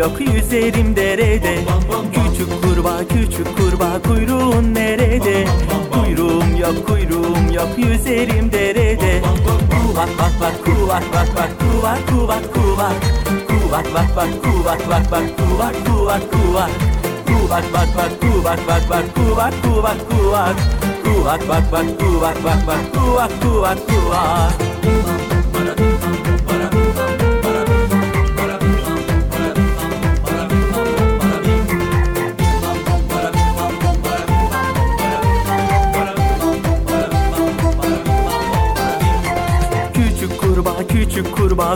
[0.09, 1.59] yok yüzerim derede.
[2.13, 5.45] Küçük kurbağa küçük kurbağa kuyruğun nerede?
[5.93, 9.23] Kuyruğum yok kuyruğum yok yüzerim derede.
[9.71, 12.95] Kuvak bak bak kuvak bak bak kuvak kuvak kuvak
[13.49, 16.71] Kuvak bak bak kuvak bak bak kuvak kuvak kuvak
[17.27, 20.57] Kuvak bak bak kuvak bak bak kuvak kuvak kuvak
[21.05, 25.28] Kuvak bak bak kuvak bak bak kuvak kuvak kuvak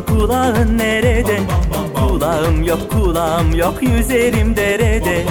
[0.01, 1.39] kulağın nerede?
[1.95, 5.25] Kulağım yok kulağım yok yüzerim derede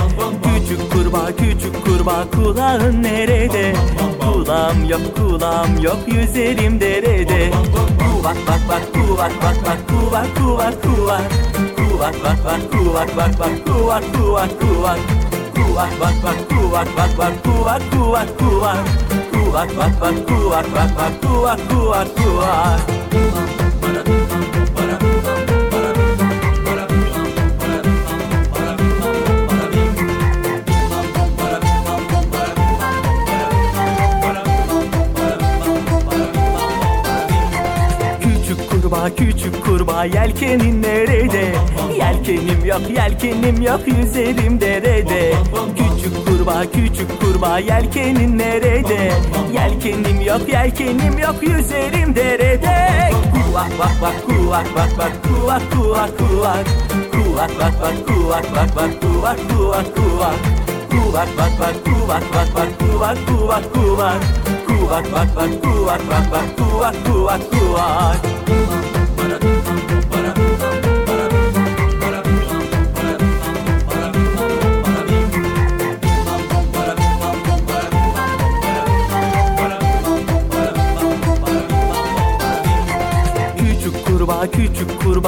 [0.43, 3.73] Küçük kurbağa küçük kurbağa kulağın nerede?
[4.21, 7.51] Kulağım yok kulağım yok yüzerim derede
[7.99, 11.21] Kuvak bak bak kuvak bak bak kuvak kuvak kuvak
[11.77, 14.99] Kuvak bak bak kuvak bak bak kuvak kuvak kuvak
[15.55, 18.77] Kuvak bak bak kuvak bak bak kuvak kuvak kuvak
[19.33, 23.50] Kuvak bak bak kuvak bak bak kuvak kuvak kuvak
[40.05, 41.55] yelkenin nerede?
[41.97, 45.33] Yelkenim yok yelkenim yok yüzerim derede.
[45.77, 49.11] Küçük kurbağa küçük kurbağa yelkenin nerede?
[49.53, 53.11] Yelkenim yok yelkenim yok yüzerim derede.
[53.31, 56.65] Kuvak bak bak kuvak bak bak kuvak kuvak kuvak.
[57.11, 60.35] Kuvak bak bak kuvak bak bak kuvak kuvak kuvak.
[60.91, 64.21] Kuvak bak bak kuvak bak bak kuvak kuvak kuvak.
[64.67, 68.31] Kuvak bak bak kuvak bak bak kuvak kuvak kuvak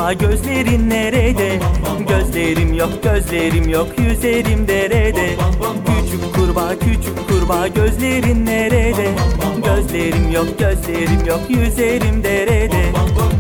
[0.04, 1.60] kurbağa gözlerin nerede?
[2.08, 5.36] Gözlerim yok gözlerim yok yüzerim derede
[5.86, 9.08] Küçük kurbağa küçük kurbağa gözlerin nerede?
[9.66, 12.92] Gözlerim yok gözlerim yok yüzerim derede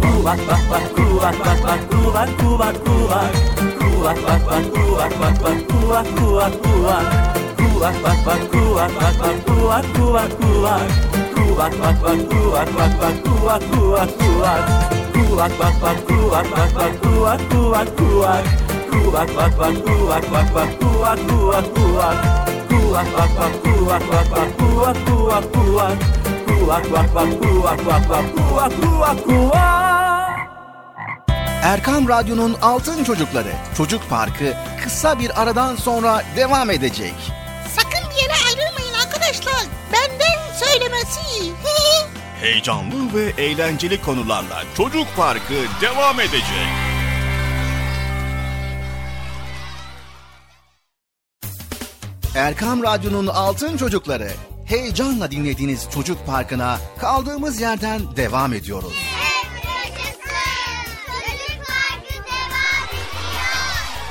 [0.02, 3.34] Kuvak bak bak kuvak bak bak kuvak kuvak kuvak
[3.80, 7.04] Kuvak bak bak kuvak bak bak kuvak kuvak kuvak
[7.58, 10.82] Kuvak bak bak kuvak bak bak kuvak kuvak kuvak
[11.36, 16.92] Kuvak bak bak kuvak bak bak kuvak kuvak kuvak Kuvak bak bak kuvak bak bak
[17.02, 18.44] kuvak kuvak kuvak
[18.92, 22.16] Kuvak bak bak kuvak bak bak kuvak kuvak kuvak
[22.70, 25.96] Kuvak bak bak kuvak bak bak kuvak kuvak kuvak
[26.48, 29.84] Kuvak vak vak kuvak vak vak kuvak kuvak kuvak
[31.64, 34.54] Erkam Radyo'nun Altın Çocukları Çocuk Parkı
[34.84, 37.14] kısa bir aradan sonra devam edecek.
[37.76, 39.64] Sakın bir yere ayrılmayın arkadaşlar.
[39.94, 41.54] Benden söylemesi.
[42.42, 46.68] Heyecanlı ve eğlenceli konularla Çocuk Parkı devam edecek.
[52.36, 54.32] Erkam Radyo'nun Altın Çocukları
[54.66, 58.94] heyecanla dinlediğiniz Çocuk Parkı'na kaldığımız yerden devam ediyoruz.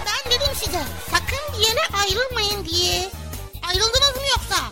[0.06, 3.10] Ben dedim size sakın bir yere ayrılmayın diye.
[3.68, 4.71] Ayrıldınız mı yoksa?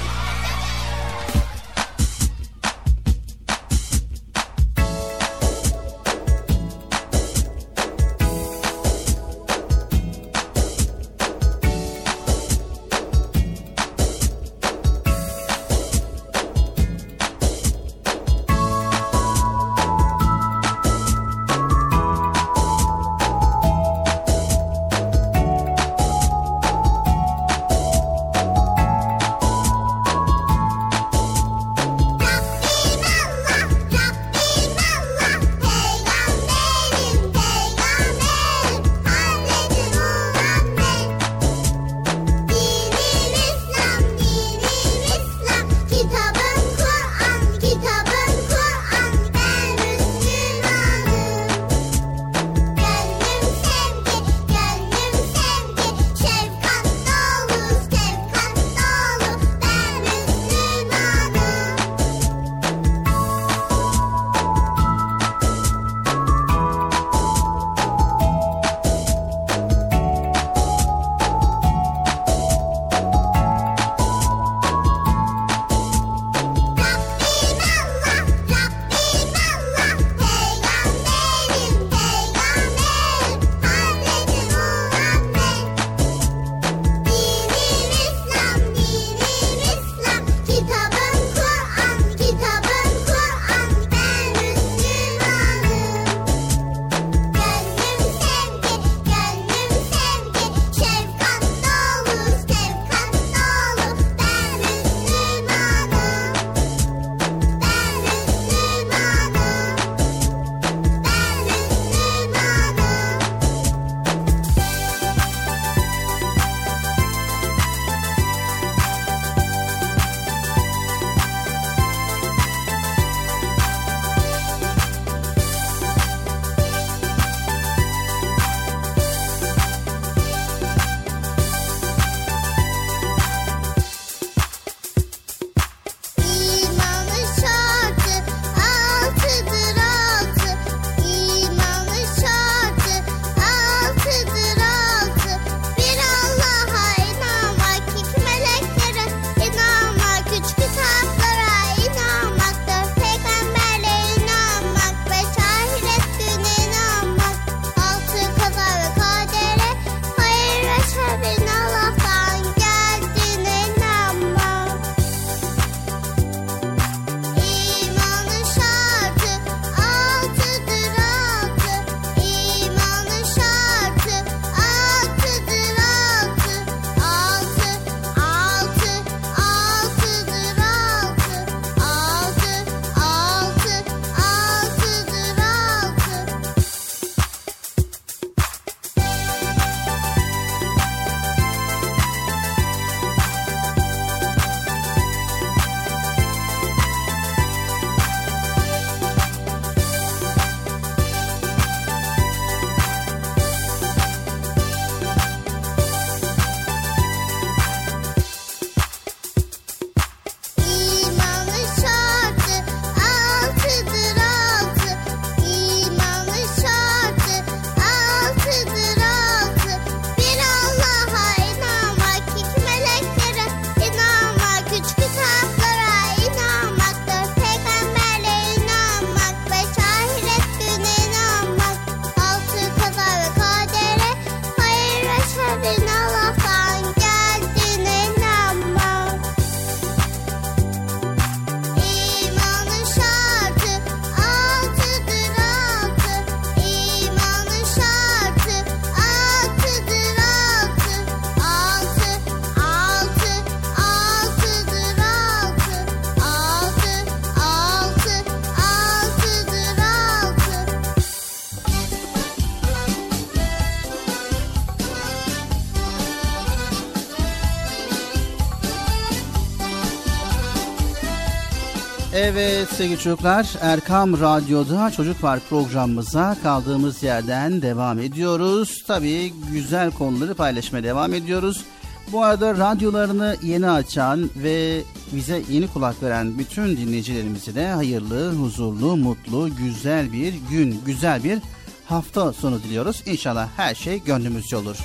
[272.33, 278.83] Evet sevgili çocuklar Erkam Radyo'da Çocuk Park programımıza kaldığımız yerden devam ediyoruz.
[278.87, 281.65] Tabii güzel konuları paylaşmaya devam ediyoruz.
[282.11, 284.81] Bu arada radyolarını yeni açan ve
[285.13, 291.39] bize yeni kulak veren bütün dinleyicilerimize de hayırlı, huzurlu, mutlu, güzel bir gün, güzel bir
[291.85, 293.03] hafta sonu diliyoruz.
[293.05, 294.77] İnşallah her şey gönlümüzce olur.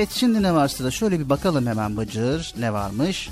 [0.00, 0.90] Evet şimdi ne var sırada?
[0.90, 2.54] Şöyle bir bakalım hemen Bıcır.
[2.58, 3.28] Ne varmış?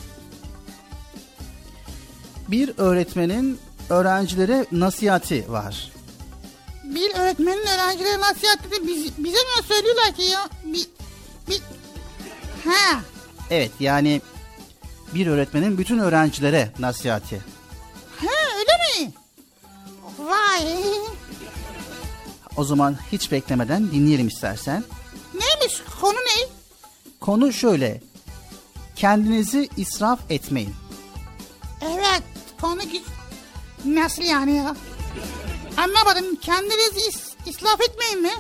[2.49, 3.59] Bir öğretmenin
[3.91, 5.93] öğrencilere nasihati var.
[6.85, 10.49] Bir öğretmenin öğrencilere nasihatleri biz, bize mi söylüyorlar ki ya?
[10.65, 10.87] Bir,
[11.49, 11.61] bir...
[12.65, 13.01] Ha.
[13.51, 14.23] Evet yani
[15.15, 17.43] bir öğretmenin bütün öğrencilere nasihati.
[18.17, 19.13] Ha öyle mi?
[20.19, 20.77] Vay.
[22.57, 24.85] O zaman hiç beklemeden dinleyelim istersen.
[27.29, 28.01] Konu şöyle.
[28.97, 30.75] Kendinizi israf etmeyin.
[31.83, 32.23] Evet
[32.61, 32.81] konu
[33.85, 34.77] nasıl yani ya?
[35.77, 38.31] Anlamadım kendinizi is, islaf etmeyin mi?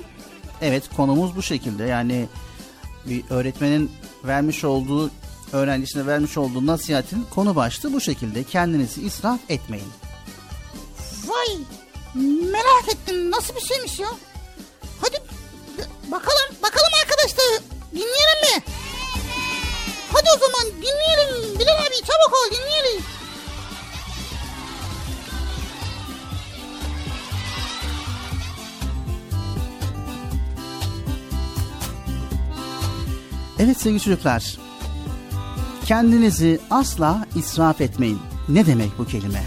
[0.62, 1.84] Evet konumuz bu şekilde.
[1.84, 2.28] Yani
[3.06, 3.92] bir öğretmenin
[4.24, 5.10] vermiş olduğu
[5.52, 8.44] öğrencisine vermiş olduğu nasihatin konu başlığı bu şekilde.
[8.44, 9.92] Kendinizi israf etmeyin.
[11.26, 11.56] Vay
[12.52, 14.08] merak ettim nasıl bir şeymiş ya?
[15.00, 15.16] Hadi
[16.10, 18.77] bakalım bakalım arkadaşlar dinleyelim mi?
[20.12, 23.04] Hadi o zaman dinleyelim Bilal abi çabuk ol dinleyelim.
[33.58, 34.58] Evet sevgili çocuklar.
[35.86, 38.18] Kendinizi asla israf etmeyin.
[38.48, 39.42] Ne demek bu kelime?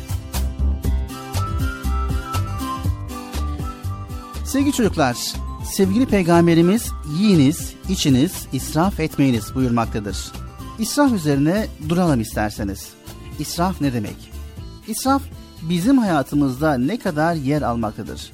[4.46, 5.18] Sevgili çocuklar,
[5.76, 10.32] sevgili peygamberimiz yiyiniz, içiniz, israf etmeyiniz buyurmaktadır.
[10.80, 12.90] İsraf üzerine duralım isterseniz.
[13.40, 14.32] İsraf ne demek?
[14.88, 15.22] İsraf
[15.62, 18.32] bizim hayatımızda ne kadar yer almaktadır?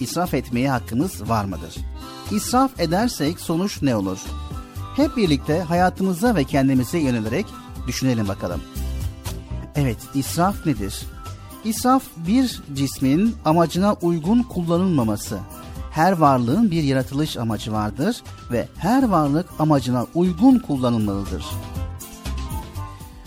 [0.00, 1.76] İsraf etmeye hakkımız var mıdır?
[2.30, 4.18] İsraf edersek sonuç ne olur?
[4.96, 7.46] Hep birlikte hayatımıza ve kendimize yönelerek
[7.86, 8.60] düşünelim bakalım.
[9.74, 11.02] Evet, israf nedir?
[11.64, 15.38] İsraf bir cismin amacına uygun kullanılmaması.
[15.90, 18.22] Her varlığın bir yaratılış amacı vardır
[18.52, 21.44] ve her varlık amacına uygun kullanılmalıdır.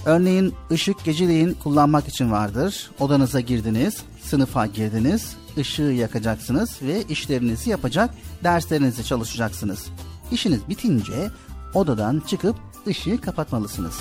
[0.05, 2.91] Örneğin ışık geceleyin kullanmak için vardır.
[2.99, 8.09] Odanıza girdiniz, sınıfa girdiniz, ışığı yakacaksınız ve işlerinizi yapacak,
[8.43, 9.85] derslerinizi çalışacaksınız.
[10.31, 11.29] İşiniz bitince
[11.73, 12.55] odadan çıkıp
[12.87, 13.99] ışığı kapatmalısınız.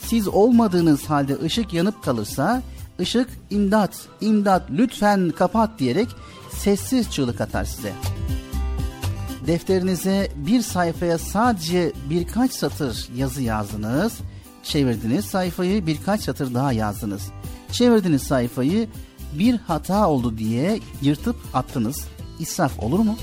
[0.00, 2.62] Siz olmadığınız halde ışık yanıp kalırsa
[3.00, 6.08] ışık imdat, imdat lütfen kapat diyerek
[6.52, 7.92] sessiz çığlık atar size.
[9.46, 14.12] Defterinize bir sayfaya sadece birkaç satır yazı yazdınız.
[14.62, 17.22] Çevirdiniz sayfayı birkaç satır daha yazdınız.
[17.72, 18.88] Çevirdiniz sayfayı
[19.32, 22.04] bir hata oldu diye yırtıp attınız.
[22.38, 23.16] İsraf olur mu?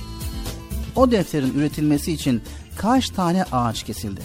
[0.96, 2.42] O defterin üretilmesi için
[2.78, 4.22] kaç tane ağaç kesildi?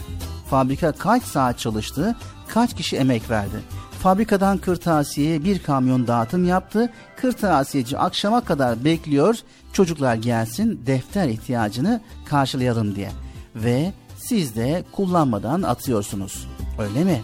[0.51, 2.17] Fabrika kaç saat çalıştı?
[2.49, 3.57] Kaç kişi emek verdi?
[4.03, 6.93] Fabrikadan kırtasiyeye bir kamyon dağıtım yaptı.
[7.17, 9.39] Kırtasiyeci akşama kadar bekliyor.
[9.73, 13.11] Çocuklar gelsin defter ihtiyacını karşılayalım diye.
[13.55, 16.47] Ve siz de kullanmadan atıyorsunuz.
[16.81, 17.23] Öyle mi?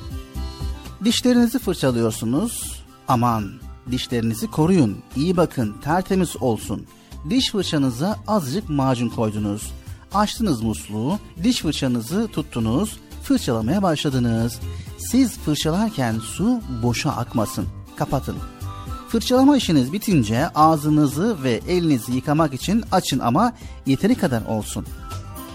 [1.04, 2.82] Dişlerinizi fırçalıyorsunuz.
[3.08, 3.50] Aman
[3.90, 4.98] dişlerinizi koruyun.
[5.16, 6.86] İyi bakın tertemiz olsun.
[7.30, 9.72] Diş fırçanıza azıcık macun koydunuz.
[10.14, 14.60] Açtınız musluğu, diş fırçanızı tuttunuz, fırçalamaya başladınız.
[14.98, 17.66] Siz fırçalarken su boşa akmasın.
[17.96, 18.36] Kapatın.
[19.08, 23.52] Fırçalama işiniz bitince ağzınızı ve elinizi yıkamak için açın ama
[23.86, 24.86] yeteri kadar olsun.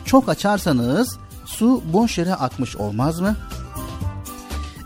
[0.06, 3.36] Çok açarsanız su boş yere akmış olmaz mı?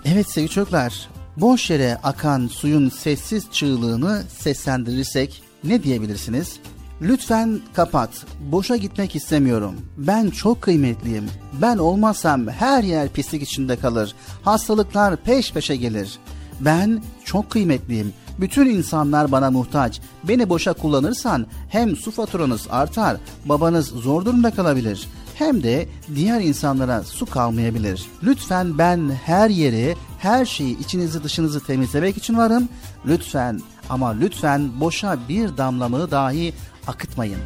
[0.08, 6.60] Evet sevgili çocuklar, boş yere akan suyun sessiz çığlığını seslendirirsek ne diyebilirsiniz?
[7.02, 8.10] Lütfen kapat.
[8.52, 9.76] Boşa gitmek istemiyorum.
[9.98, 11.30] Ben çok kıymetliyim.
[11.62, 14.16] Ben olmazsam her yer pislik içinde kalır.
[14.44, 16.20] Hastalıklar peş peşe gelir.
[16.60, 18.14] Ben çok kıymetliyim.
[18.40, 20.02] Bütün insanlar bana muhtaç.
[20.24, 25.08] Beni boşa kullanırsan hem su faturanız artar, babanız zor durumda kalabilir.
[25.36, 28.06] Hem de diğer insanlara su kalmayabilir.
[28.24, 32.70] Lütfen ben her yeri, her şeyi içinizi dışınızı temizlemek için varım.
[33.06, 33.60] Lütfen
[33.90, 36.54] ama lütfen boşa bir damlamı dahi
[36.88, 37.40] akıtmayın.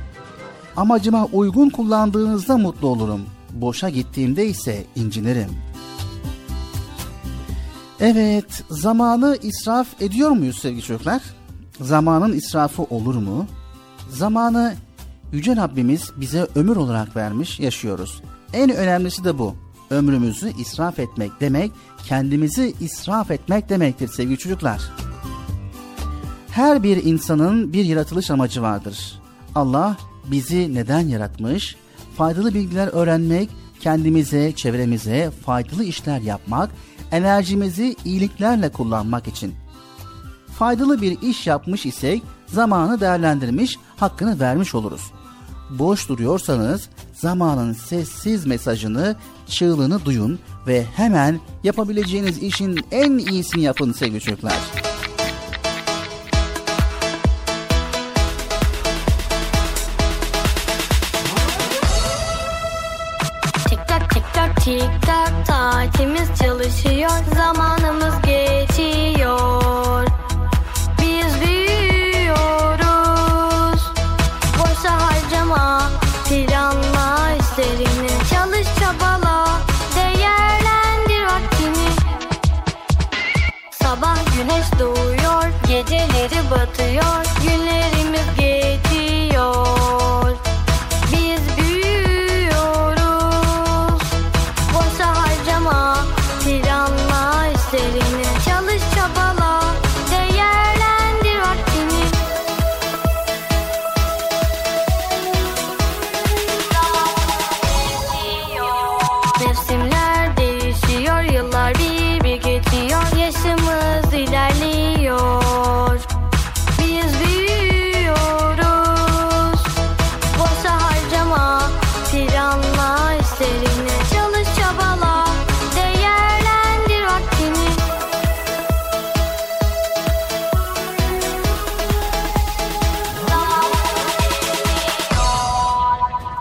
[0.78, 3.22] Amacıma uygun kullandığınızda mutlu olurum.
[3.52, 5.50] Boşa gittiğimde ise incinirim.
[8.00, 11.22] Evet, zamanı israf ediyor muyuz sevgili çocuklar?
[11.82, 13.48] Zamanın israfı olur mu?
[14.10, 14.74] Zamanı
[15.34, 18.22] Yüce Rabbimiz bize ömür olarak vermiş, yaşıyoruz.
[18.54, 19.56] En önemlisi de bu.
[19.90, 21.72] Ömrümüzü israf etmek demek,
[22.06, 24.82] kendimizi israf etmek demektir sevgili çocuklar.
[26.52, 29.22] Her bir insanın bir yaratılış amacı vardır.
[29.56, 29.98] Allah
[30.32, 31.76] bizi neden yaratmış?
[32.18, 33.50] Faydalı bilgiler öğrenmek,
[33.80, 36.70] kendimize, çevremize faydalı işler yapmak,
[37.12, 39.54] enerjimizi iyiliklerle kullanmak için.
[40.60, 45.12] Faydalı bir iş yapmış isek zamanı değerlendirmiş, hakkını vermiş oluruz.
[45.70, 49.16] Boş duruyorsanız zamanın sessiz mesajını,
[49.48, 54.58] çığlığını duyun ve hemen yapabileceğiniz işin en iyisini yapın sevgili çocuklar.
[63.70, 68.29] Tik tak tik tak tik tak saatimiz çalışıyor zamanımız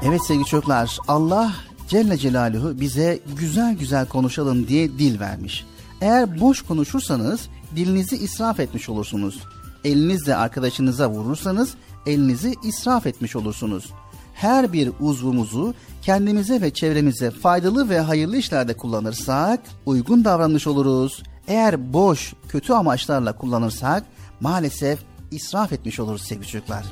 [0.03, 1.53] Evet sevgili çocuklar Allah
[1.88, 5.66] Celle Celaluhu bize güzel güzel konuşalım diye dil vermiş.
[6.01, 9.42] Eğer boş konuşursanız dilinizi israf etmiş olursunuz.
[9.84, 11.74] Elinizle arkadaşınıza vurursanız
[12.07, 13.92] elinizi israf etmiş olursunuz.
[14.34, 21.22] Her bir uzvumuzu kendimize ve çevremize faydalı ve hayırlı işlerde kullanırsak uygun davranmış oluruz.
[21.49, 24.05] Eğer boş, kötü amaçlarla kullanırsak
[24.40, 24.99] maalesef
[25.30, 26.84] israf etmiş oluruz sevgili çocuklar.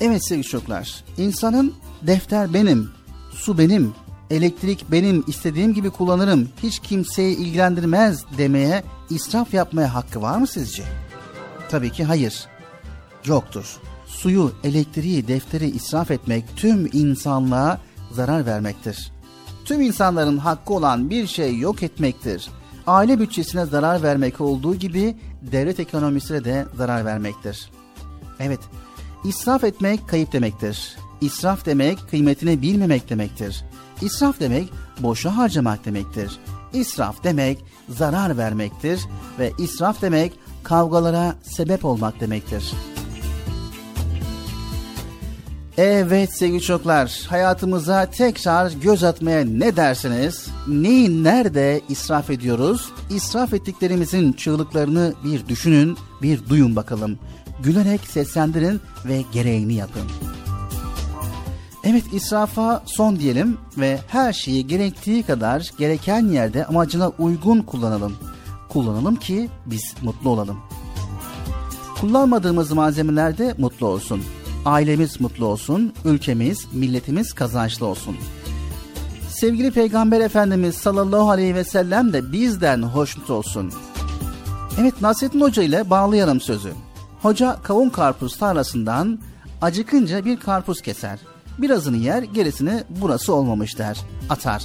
[0.00, 2.90] Evet sevgili çocuklar, insanın defter benim,
[3.30, 3.94] su benim,
[4.30, 10.84] elektrik benim, istediğim gibi kullanırım, hiç kimseyi ilgilendirmez demeye, israf yapmaya hakkı var mı sizce?
[11.70, 12.46] Tabii ki hayır.
[13.24, 13.76] Yoktur.
[14.06, 17.78] Suyu, elektriği, defteri israf etmek tüm insanlığa
[18.12, 19.12] zarar vermektir.
[19.64, 22.48] Tüm insanların hakkı olan bir şey yok etmektir.
[22.86, 27.70] Aile bütçesine zarar vermek olduğu gibi devlet ekonomisine de zarar vermektir.
[28.40, 28.60] Evet,
[29.24, 30.96] İsraf etmek kayıp demektir.
[31.20, 33.64] İsraf demek kıymetini bilmemek demektir.
[34.02, 34.68] İsraf demek
[35.00, 36.38] boşa harcamak demektir.
[36.72, 39.00] İsraf demek zarar vermektir
[39.38, 42.72] ve israf demek kavgalara sebep olmak demektir.
[45.78, 50.46] Evet sevgili çocuklar, hayatımıza tekrar göz atmaya ne dersiniz?
[50.68, 52.92] Neyi nerede israf ediyoruz?
[53.10, 57.18] İsraf ettiklerimizin çığlıklarını bir düşünün, bir duyun bakalım.
[57.62, 60.02] Gülerek seslendirin ve gereğini yapın.
[61.84, 68.16] Evet israfa son diyelim ve her şeyi gerektiği kadar gereken yerde amacına uygun kullanalım.
[68.68, 70.58] Kullanalım ki biz mutlu olalım.
[72.00, 74.22] Kullanmadığımız malzemelerde mutlu olsun.
[74.64, 78.16] Ailemiz mutlu olsun, ülkemiz, milletimiz kazançlı olsun.
[79.28, 83.72] Sevgili Peygamber Efendimiz sallallahu aleyhi ve sellem de bizden hoşnut olsun.
[84.80, 86.72] Evet Nasrettin Hoca ile bağlayalım sözü.
[87.22, 89.18] Hoca kavun karpuz tarlasından
[89.62, 91.18] acıkınca bir karpuz keser.
[91.58, 94.00] Birazını yer, gerisini burası olmamış der.
[94.30, 94.62] Atar.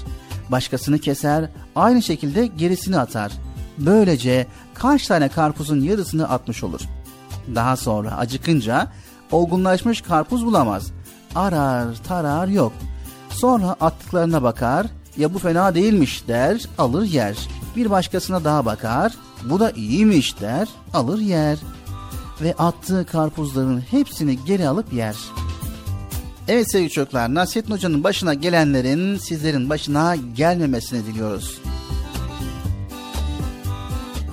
[0.51, 3.31] Başkasını keser, aynı şekilde gerisini atar.
[3.77, 6.81] Böylece kaç tane karpuzun yarısını atmış olur.
[7.55, 8.91] Daha sonra acıkınca
[9.31, 10.91] olgunlaşmış karpuz bulamaz.
[11.35, 12.73] Arar, tarar yok.
[13.29, 14.87] Sonra attıklarına bakar,
[15.17, 17.37] ya bu fena değilmiş der, alır yer.
[17.75, 19.13] Bir başkasına daha bakar,
[19.49, 21.57] bu da iyiymiş der, alır yer.
[22.41, 25.15] Ve attığı karpuzların hepsini geri alıp yer.
[26.47, 31.61] Evet sevgili çocuklar, Nasrettin Hoca'nın başına gelenlerin sizlerin başına gelmemesini diliyoruz.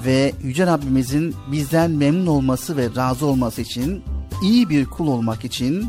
[0.06, 4.02] Ve Yüce Rabbimizin bizden memnun olması ve razı olması için,
[4.42, 5.86] iyi bir kul olmak için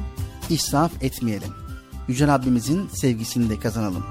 [0.50, 1.50] israf etmeyelim.
[2.08, 4.06] Yüce Rabbimizin sevgisini de kazanalım.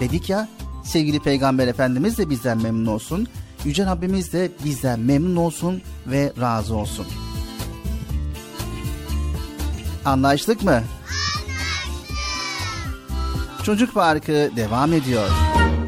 [0.00, 0.48] Dedik ya,
[0.84, 3.28] sevgili Peygamber Efendimiz de bizden memnun olsun,
[3.64, 7.06] Yüce Rabbimiz de bizden memnun olsun ve razı olsun.
[10.04, 10.82] Anlaştık mı?
[13.64, 15.28] Çocuk Parkı devam ediyor.
[15.28, 15.87] Himmet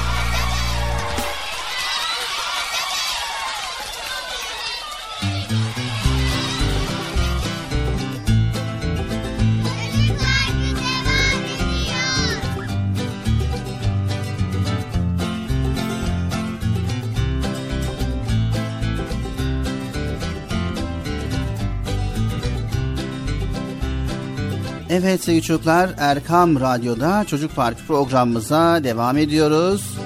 [24.93, 29.97] Evet sevgili çocuklar Erkam Radyo'da Çocuk Parkı programımıza devam ediyoruz.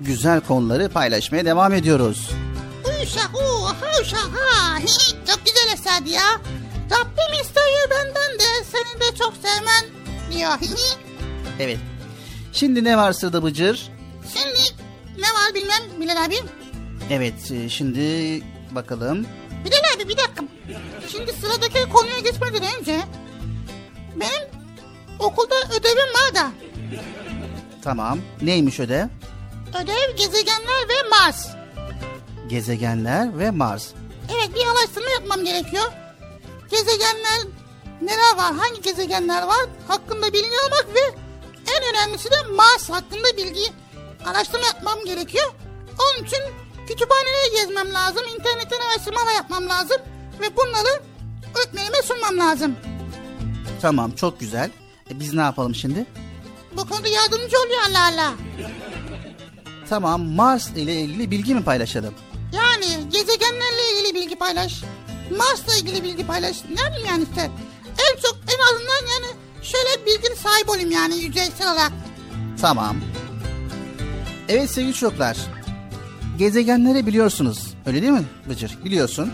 [0.00, 2.30] Güzel konuları paylaşmaya devam ediyoruz.
[3.02, 4.78] Uşak, uh, uşak, ha.
[5.26, 6.40] Çok güzel eserdi ya.
[6.90, 9.84] Rabbim istiyor benden de seni de çok sevmen
[10.32, 10.76] diyor.
[11.60, 11.78] Evet.
[12.52, 13.88] Şimdi ne var sırada Bıcır?
[14.34, 14.84] Şimdi
[15.18, 16.36] ne var bilmem Bilal abi.
[17.10, 18.00] Evet e, şimdi
[18.70, 19.26] bakalım.
[19.64, 20.44] Bilal abi bir dakika.
[21.12, 23.00] Şimdi sıradaki konuya geçmeden önce
[24.20, 24.48] benim
[25.18, 26.50] okulda ödevim var da.
[27.84, 28.18] Tamam.
[28.42, 29.06] Neymiş ödev?
[29.82, 31.46] Ödev gezegenler ve Mars.
[32.48, 33.88] Gezegenler ve Mars.
[34.34, 35.84] Evet bir araştırma yapmam gerekiyor.
[36.70, 37.38] Gezegenler
[38.02, 41.00] neler var, hangi gezegenler var hakkında bilgi almak ve
[41.72, 43.72] en önemlisi de Mars hakkında bilgi
[44.26, 45.52] araştırma yapmam gerekiyor.
[45.98, 46.38] Onun için
[46.88, 49.96] kütüphaneye gezmem lazım, internetten araştırma yapmam lazım
[50.40, 51.02] ve bunları
[51.54, 52.76] öğretmenime sunmam lazım.
[53.82, 54.70] Tamam çok güzel.
[55.10, 56.06] E, biz ne yapalım şimdi?
[56.76, 58.34] Bu konuda yardımcı oluyor Allah Allah.
[59.88, 62.14] Tamam Mars ile ilgili bilgi mi paylaşalım?
[62.52, 64.82] Yani gezegenlerle ilgili bilgi paylaş.
[65.30, 66.56] Mars'la ilgili bilgi paylaş.
[66.64, 67.50] Ne bileyim yani işte.
[67.88, 69.32] En çok en azından yani
[69.62, 71.92] şöyle bilginin sahip olayım yani yüzeysel olarak.
[72.60, 72.96] Tamam.
[74.48, 75.36] Evet sevgili çocuklar.
[76.38, 77.74] Gezegenleri biliyorsunuz.
[77.86, 78.78] Öyle değil mi Bıcır?
[78.84, 79.32] Biliyorsun.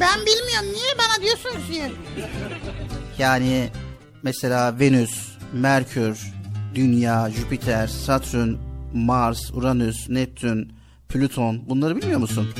[0.00, 0.66] Ben bilmiyorum.
[0.72, 1.92] Niye bana diyorsunuz diye.
[3.18, 3.70] Yani
[4.22, 6.18] mesela Venüs, Merkür,
[6.74, 8.54] Dünya, Jüpiter, Satürn,
[8.94, 10.72] Mars, Uranüs, Neptün,
[11.08, 12.54] Plüton bunları bilmiyor musun?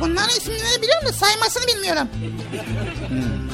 [0.00, 2.08] Bunların isimlerini biliyorum da saymasını bilmiyorum.
[3.08, 3.48] Hmm.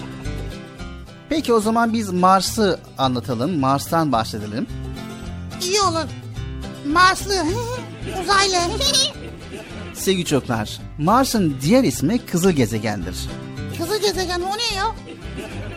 [1.29, 3.59] Peki o zaman biz Mars'ı anlatalım.
[3.59, 4.67] Mars'tan bahsedelim.
[5.63, 6.05] İyi olur.
[6.87, 7.35] Marslı,
[8.23, 8.57] uzaylı.
[9.97, 13.17] Sevgili çocuklar, Mars'ın diğer ismi kızıl gezegendir.
[13.79, 14.85] Kızıl gezegen o ne ya?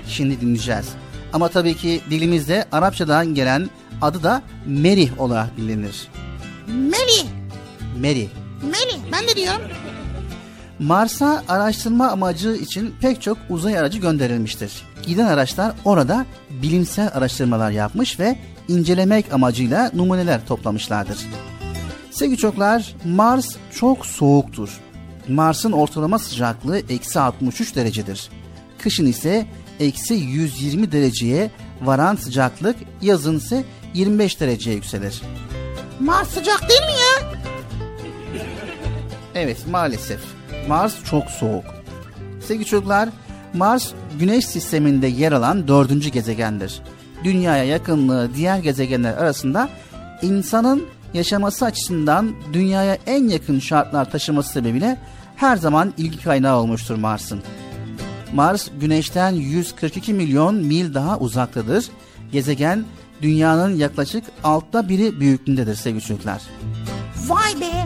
[0.07, 0.85] Şimdi dinleyeceğiz.
[1.33, 3.69] Ama tabii ki dilimizde Arapçadan gelen
[4.01, 6.07] adı da Merih olarak bilinir.
[6.67, 7.29] Meli.
[7.99, 8.27] Merih.
[8.63, 9.01] Meli.
[9.11, 9.61] Ben de diyorum.
[10.79, 14.71] Mars'a araştırma amacı için pek çok uzay aracı gönderilmiştir.
[15.07, 21.17] Giden araçlar orada bilimsel araştırmalar yapmış ve incelemek amacıyla numuneler toplamışlardır.
[22.19, 24.79] Sevgili çocuklar, Mars çok soğuktur.
[25.27, 28.29] Mars'ın ortalama sıcaklığı eksi 63 derecedir.
[28.79, 29.45] Kışın ise
[29.79, 31.51] eksi 120 dereceye
[31.81, 33.63] varan sıcaklık yazın ise
[33.93, 35.21] 25 dereceye yükselir.
[35.99, 37.33] Mars sıcak değil mi ya?
[39.35, 40.21] Evet maalesef.
[40.67, 41.65] Mars çok soğuk.
[42.47, 43.09] Sevgili çocuklar,
[43.53, 46.81] Mars Güneş sisteminde yer alan dördüncü gezegendir.
[47.23, 49.69] Dünyaya yakınlığı diğer gezegenler arasında
[50.21, 54.97] insanın yaşaması açısından dünyaya en yakın şartlar taşıması sebebiyle
[55.35, 57.43] her zaman ilgi kaynağı olmuştur Mars'ın.
[58.33, 61.85] Mars Güneş'ten 142 milyon mil daha uzaktadır.
[62.31, 62.85] Gezegen
[63.21, 66.41] dünyanın yaklaşık altta biri büyüklüğündedir sevgili çocuklar.
[67.27, 67.85] Vay be.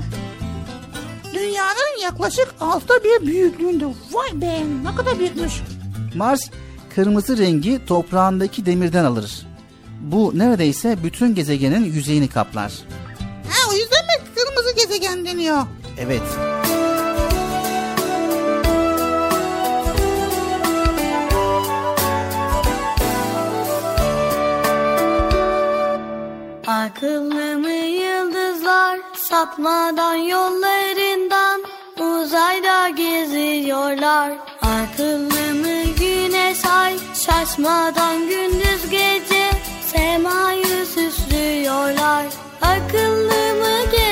[1.33, 3.85] Dünyanın yaklaşık altta bir büyüklüğünde.
[3.85, 5.53] Vay be ne kadar büyükmüş.
[6.15, 6.49] Mars
[6.95, 9.45] kırmızı rengi toprağındaki demirden alır.
[10.01, 12.73] Bu neredeyse bütün gezegenin yüzeyini kaplar.
[13.53, 15.61] Ha o yüzden mi kırmızı gezegen deniyor?
[15.99, 16.21] Evet.
[26.67, 31.61] Akıllı mı yıldızlar sapmadan yollarından
[31.99, 34.31] uzayda geziyorlar.
[34.61, 39.49] Akıllı mı güneş ay şaşmadan gündüz gece
[39.93, 42.25] semayı süslüyorlar.
[42.63, 44.02] Akıllı mı gezegenler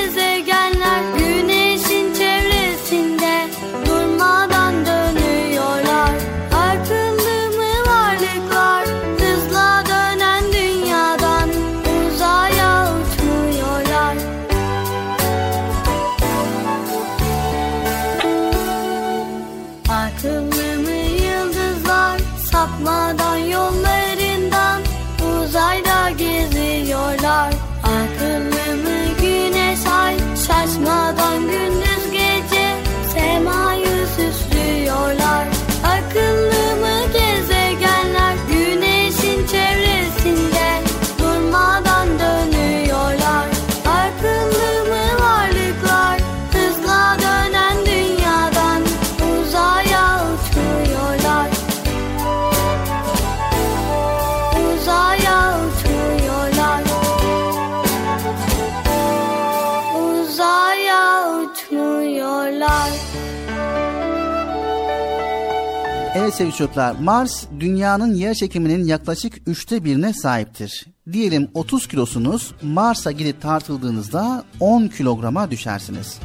[66.31, 70.85] Evet sevgili çocuklar, Mars dünyanın yer çekiminin yaklaşık üçte birine sahiptir.
[71.11, 76.19] Diyelim 30 kilosunuz Mars'a gidip tartıldığınızda 10 kilograma düşersiniz.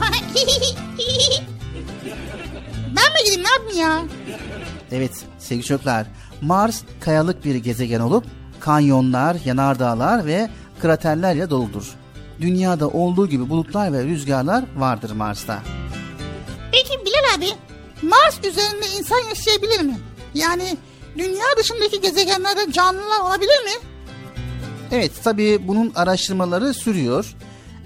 [3.24, 4.02] gideyim ne yapayım ya?
[4.92, 6.06] Evet sevgili çocuklar
[6.40, 8.24] Mars kayalık bir gezegen olup
[8.60, 10.48] kanyonlar, yanardağlar ve
[10.82, 11.94] kraterlerle doludur.
[12.40, 15.62] Dünyada olduğu gibi bulutlar ve rüzgarlar vardır Mars'ta.
[16.72, 17.67] Peki Bilal abi
[18.02, 19.98] Mars üzerinde insan yaşayabilir mi?
[20.34, 20.76] Yani
[21.18, 23.70] dünya dışındaki gezegenlerde canlılar olabilir mi?
[24.92, 27.34] Evet tabii bunun araştırmaları sürüyor.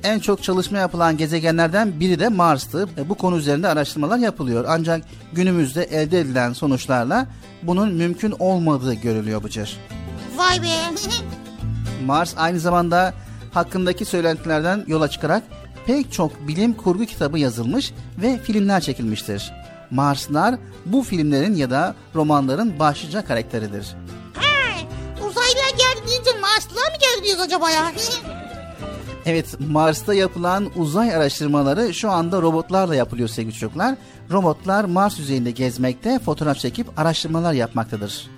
[0.04, 2.88] En çok çalışma yapılan gezegenlerden biri de Mars'tı.
[2.98, 4.64] E, Bu konu üzerinde araştırmalar yapılıyor.
[4.68, 7.26] Ancak günümüzde elde edilen sonuçlarla
[7.62, 9.76] bunun mümkün olmadığı görülüyor Bıcır.
[10.36, 10.66] Vay be.
[12.06, 13.14] Mars aynı zamanda
[13.54, 15.42] hakkındaki söylentilerden yola çıkarak
[15.86, 19.52] pek çok bilim kurgu kitabı yazılmış ve filmler çekilmiştir.
[19.92, 20.54] Marslar
[20.86, 23.86] bu filmlerin ya da romanların başlıca karakteridir.
[24.34, 24.78] Ha,
[25.18, 27.92] uzaylılar geldi deyince Marslılar mı geldi diyoruz acaba ya?
[29.26, 33.94] Evet Mars'ta yapılan uzay araştırmaları şu anda robotlarla yapılıyor sevgili çocuklar.
[34.30, 38.30] Robotlar Mars yüzeyinde gezmekte, fotoğraf çekip araştırmalar yapmaktadır.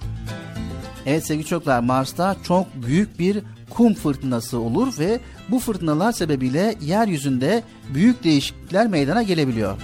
[1.06, 7.62] Evet sevgili çocuklar Mars'ta çok büyük bir kum fırtınası olur ve bu fırtınalar sebebiyle yeryüzünde
[7.94, 9.76] büyük değişiklikler meydana gelebiliyor.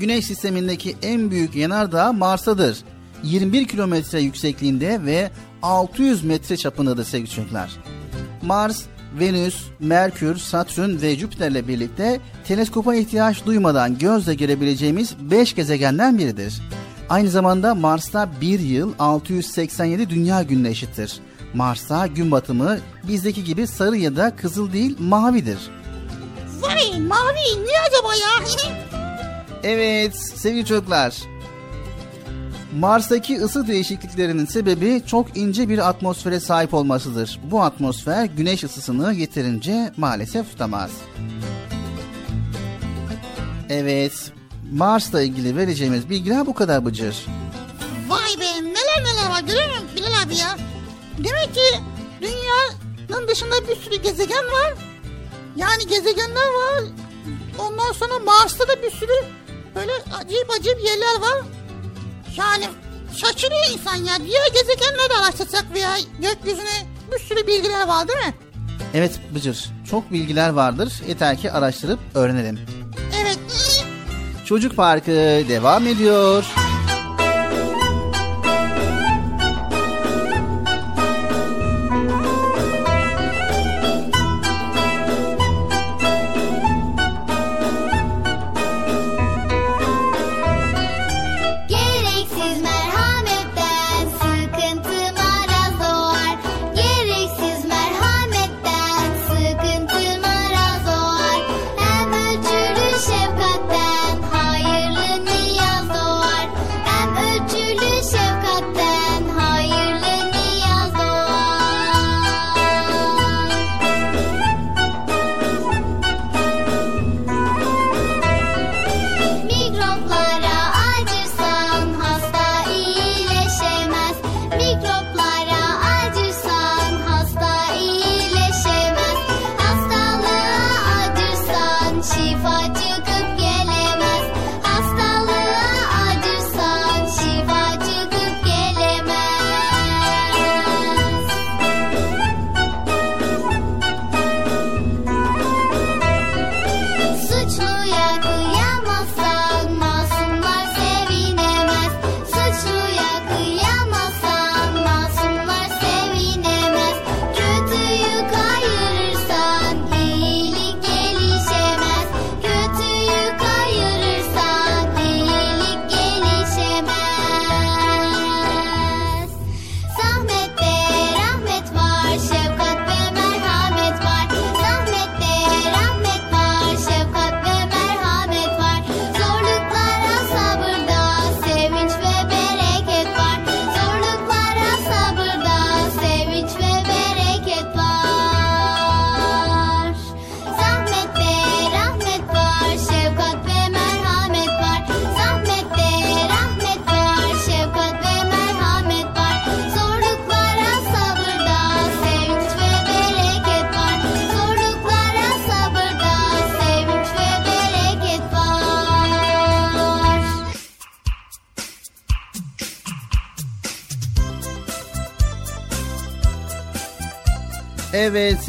[0.00, 2.78] Güneş sistemindeki en büyük yanardağ Mars'tadır.
[3.22, 5.30] 21 kilometre yüksekliğinde ve
[5.62, 7.70] 600 metre çapındadır sevgili çocuklar.
[8.42, 8.82] Mars,
[9.20, 16.62] Venüs, Merkür, Satürn ve Jüpiter'le birlikte teleskopa ihtiyaç duymadan gözle görebileceğimiz 5 gezegenden biridir.
[17.08, 21.20] Aynı zamanda Mars'ta bir yıl 687 dünya gününe eşittir.
[21.54, 22.78] Mars'ta gün batımı
[23.08, 25.58] bizdeki gibi sarı ya da kızıl değil mavidir.
[26.60, 28.46] Vay mavi niye acaba ya?
[29.66, 31.16] Evet sevgili çocuklar.
[32.78, 37.40] Mars'taki ısı değişikliklerinin sebebi çok ince bir atmosfere sahip olmasıdır.
[37.44, 40.90] Bu atmosfer güneş ısısını yeterince maalesef tutamaz.
[43.68, 44.32] Evet,
[44.72, 47.26] Mars'la ilgili vereceğimiz bilgiler bu kadar Bıcır.
[48.08, 50.56] Vay be neler neler var görüyor musun Bilal abi ya?
[51.18, 51.80] Demek ki
[52.20, 54.74] dünyanın dışında bir sürü gezegen var.
[55.56, 56.84] Yani gezegenler var.
[57.58, 59.12] Ondan sonra Mars'ta da bir sürü
[59.76, 61.44] böyle acayip acayip yerler var.
[62.36, 62.64] Yani
[63.16, 64.16] şaşırıyor insan ya.
[64.26, 68.34] Diğer gezegenleri de araştırsak veya gökyüzüne bir sürü bilgiler var değil mi?
[68.94, 70.92] Evet Bıcır, çok bilgiler vardır.
[71.08, 72.60] Yeter ki araştırıp öğrenelim.
[73.22, 73.38] Evet.
[74.44, 75.10] Çocuk Parkı
[75.48, 76.44] devam ediyor.
[76.44, 76.75] Gereksiz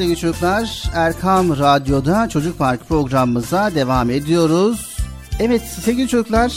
[0.07, 4.97] sevgili çocuklar Erkam Radyo'da Çocuk Park programımıza devam ediyoruz.
[5.39, 6.53] Evet sevgili çocuklar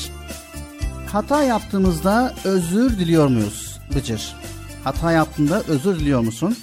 [1.12, 4.36] hata yaptığımızda özür diliyor muyuz Bıcır?
[4.84, 6.56] Hata yaptığında özür diliyor musun?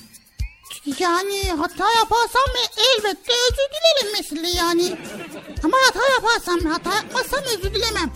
[1.00, 4.98] Yani hata yaparsam elbette özür dilerim mesela yani.
[5.64, 8.12] Ama hata yaparsam, hata yapmazsam özür dilemem.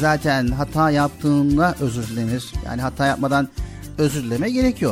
[0.00, 2.52] Zaten hata yaptığında özür dilenir.
[2.66, 3.48] Yani hata yapmadan
[3.98, 4.82] özür dileme gerek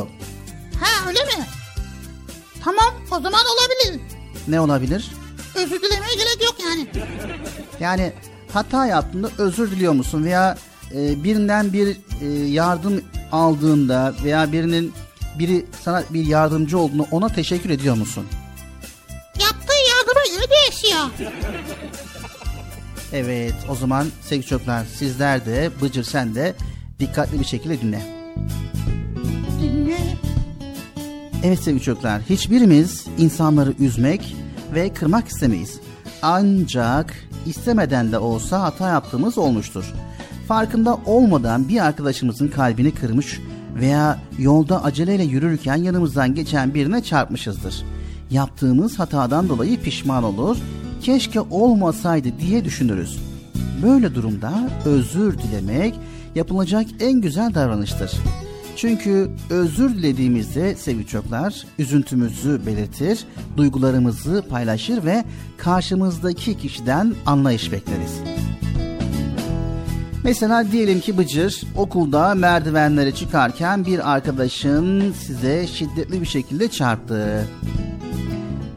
[4.47, 5.11] Ne olabilir?
[5.55, 6.87] Özür dilemeye gerek yok yani.
[7.79, 8.13] Yani
[8.53, 10.57] hata yaptığında özür diliyor musun veya
[10.95, 13.01] e, birinden bir e, yardım
[13.31, 14.93] aldığında veya birinin
[15.39, 18.25] biri sana bir yardımcı olduğunu ona teşekkür ediyor musun?
[19.41, 21.33] Yaptığı yardıma göre değişiyor.
[23.13, 26.55] Evet o zaman sevgili çocuklar sizler de Bıcır sen de
[26.99, 28.01] dikkatli bir şekilde dinle.
[29.61, 29.97] Dinle.
[31.43, 34.35] Evet sevgili çocuklar hiçbirimiz insanları üzmek
[34.73, 35.79] ve kırmak istemeyiz.
[36.21, 37.13] Ancak
[37.45, 39.93] istemeden de olsa hata yaptığımız olmuştur.
[40.47, 43.39] Farkında olmadan bir arkadaşımızın kalbini kırmış
[43.75, 47.83] veya yolda aceleyle yürürken yanımızdan geçen birine çarpmışızdır.
[48.31, 50.57] Yaptığımız hatadan dolayı pişman olur,
[51.01, 53.19] keşke olmasaydı diye düşünürüz.
[53.83, 55.95] Böyle durumda özür dilemek
[56.35, 58.11] yapılacak en güzel davranıştır.
[58.75, 63.25] Çünkü özür dilediğimizde sevgili çocuklar üzüntümüzü belirtir,
[63.57, 65.23] duygularımızı paylaşır ve
[65.57, 68.19] karşımızdaki kişiden anlayış bekleriz.
[70.23, 77.47] Mesela diyelim ki Bıcır okulda merdivenlere çıkarken bir arkadaşın size şiddetli bir şekilde çarptı.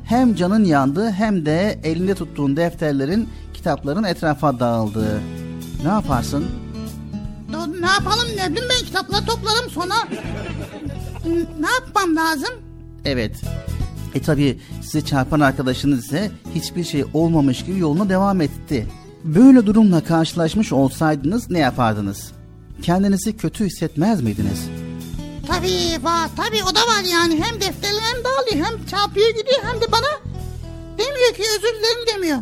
[0.05, 5.21] Hem canın yandı hem de elinde tuttuğun defterlerin, kitapların etrafa dağıldı.
[5.83, 6.45] Ne yaparsın?
[7.81, 9.95] Ne yapalım ne bileyim ben kitapları toplarım sonra.
[11.61, 12.49] Ne yapmam lazım?
[13.05, 13.37] Evet.
[14.15, 18.87] E tabi size çarpan arkadaşınız ise hiçbir şey olmamış gibi yoluna devam etti.
[19.25, 22.33] Böyle durumla karşılaşmış olsaydınız ne yapardınız?
[22.83, 24.65] Kendinizi kötü hissetmez miydiniz?
[25.47, 29.93] Tabii var tabii o da var yani hem defterlerim dağılıyor hem çarpıyor gidiyor hem de
[29.93, 30.37] bana
[30.99, 32.39] demiyor ki özür dilerim demiyor.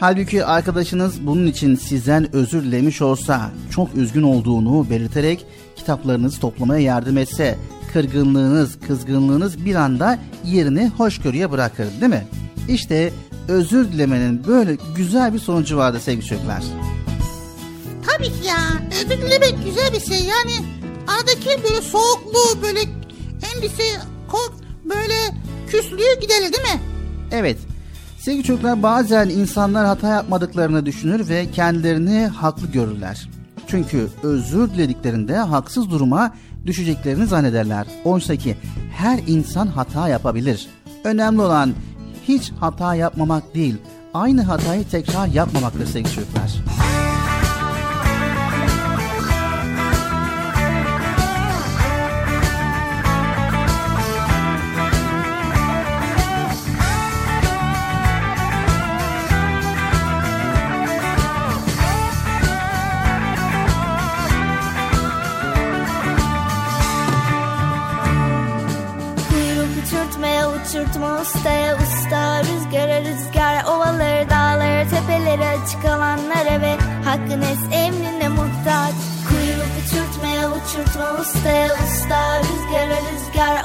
[0.00, 5.46] Halbuki arkadaşınız bunun için sizden özür dilemiş olsa, çok üzgün olduğunu belirterek
[5.76, 7.58] kitaplarınızı toplamaya yardım etse,
[7.92, 12.26] kırgınlığınız, kızgınlığınız bir anda yerini hoşgörüye bırakır değil mi?
[12.68, 13.12] İşte
[13.48, 16.62] özür dilemenin böyle güzel bir sonucu vardı sevgili çocuklar.
[18.06, 18.58] Tabii ki ya
[18.96, 20.66] özür dilemek güzel bir şey yani
[21.06, 22.80] aradaki böyle soğukluğu böyle
[23.54, 23.84] endişe
[24.28, 24.52] kork
[24.84, 25.14] böyle
[25.68, 26.80] küslüğü giderir değil mi?
[27.32, 27.58] Evet.
[28.28, 33.28] Sevgili çocuklar bazen insanlar hata yapmadıklarını düşünür ve kendilerini haklı görürler.
[33.66, 36.34] Çünkü özür dilediklerinde haksız duruma
[36.66, 37.86] düşeceklerini zannederler.
[38.04, 38.56] Oysa ki
[38.92, 40.66] her insan hata yapabilir.
[41.04, 41.74] Önemli olan
[42.28, 43.76] hiç hata yapmamak değil,
[44.14, 46.54] aynı hatayı tekrar yapmamaktır sevgili çocuklar.
[71.28, 78.94] Ustaya usta Rüzgara rüzgar ovaları dağları tepeleri açık alanlara ve hakkın es emrine muhtaç.
[79.28, 83.64] Kuyruk uçurtmaya uçurtma ustaya usta Rüzgara rüzgar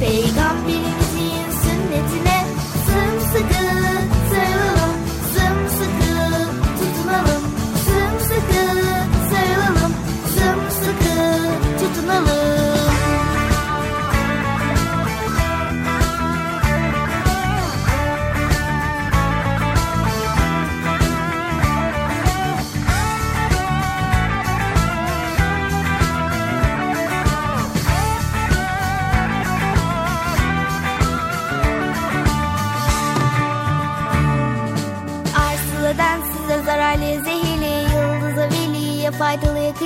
[0.00, 0.65] Peygamberimizin sünnetine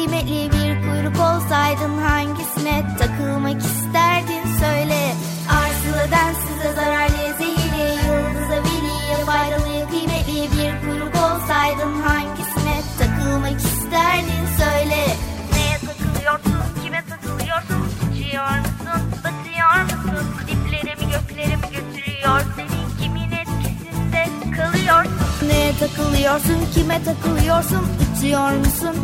[0.01, 5.15] kıymetli bir kuyruk olsaydın hangisine takılmak isterdin söyle
[5.51, 15.07] Arsıla densize zararlı zehirli yıldıza veliye faydalı kıymetli bir kuyruk olsaydın hangisine takılmak isterdin söyle
[15.53, 17.81] Neye takılıyorsun, kime takılıyorsun?
[18.13, 20.27] Uçuyor musun, batıyor musun?
[20.47, 25.49] Diplerimi göklerimi götürüyor seni kimin etkisinde kalıyorsun?
[25.49, 27.87] Neye takılıyorsun, kime takılıyorsun?
[28.17, 28.97] Uçuyor musun,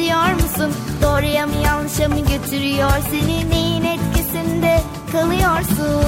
[0.00, 0.72] batıyor musun?
[1.02, 3.50] Doğruya mı yanlışa mı götürüyor seni?
[3.50, 4.80] Neyin etkisinde
[5.12, 6.06] kalıyorsun?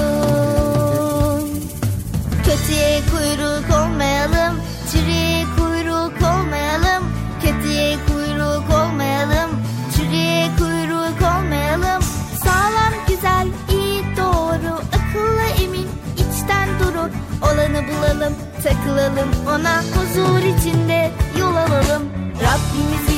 [2.45, 4.61] Kötüye kuyruk olmayalım,
[4.91, 7.03] çürüye kuyruk olmayalım.
[7.43, 9.49] Kötüye kuyruk olmayalım,
[9.95, 12.03] çürüye kuyruk olmayalım.
[12.43, 17.09] Sağlam, güzel, iyi, doğru, akıllı, emin, içten duru.
[17.41, 18.33] Olanı bulalım,
[18.63, 22.03] takılalım ona huzur içinde yol alalım.
[22.33, 23.12] Rabbimizin has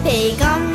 [0.00, 0.69] ipine, peygamberimizin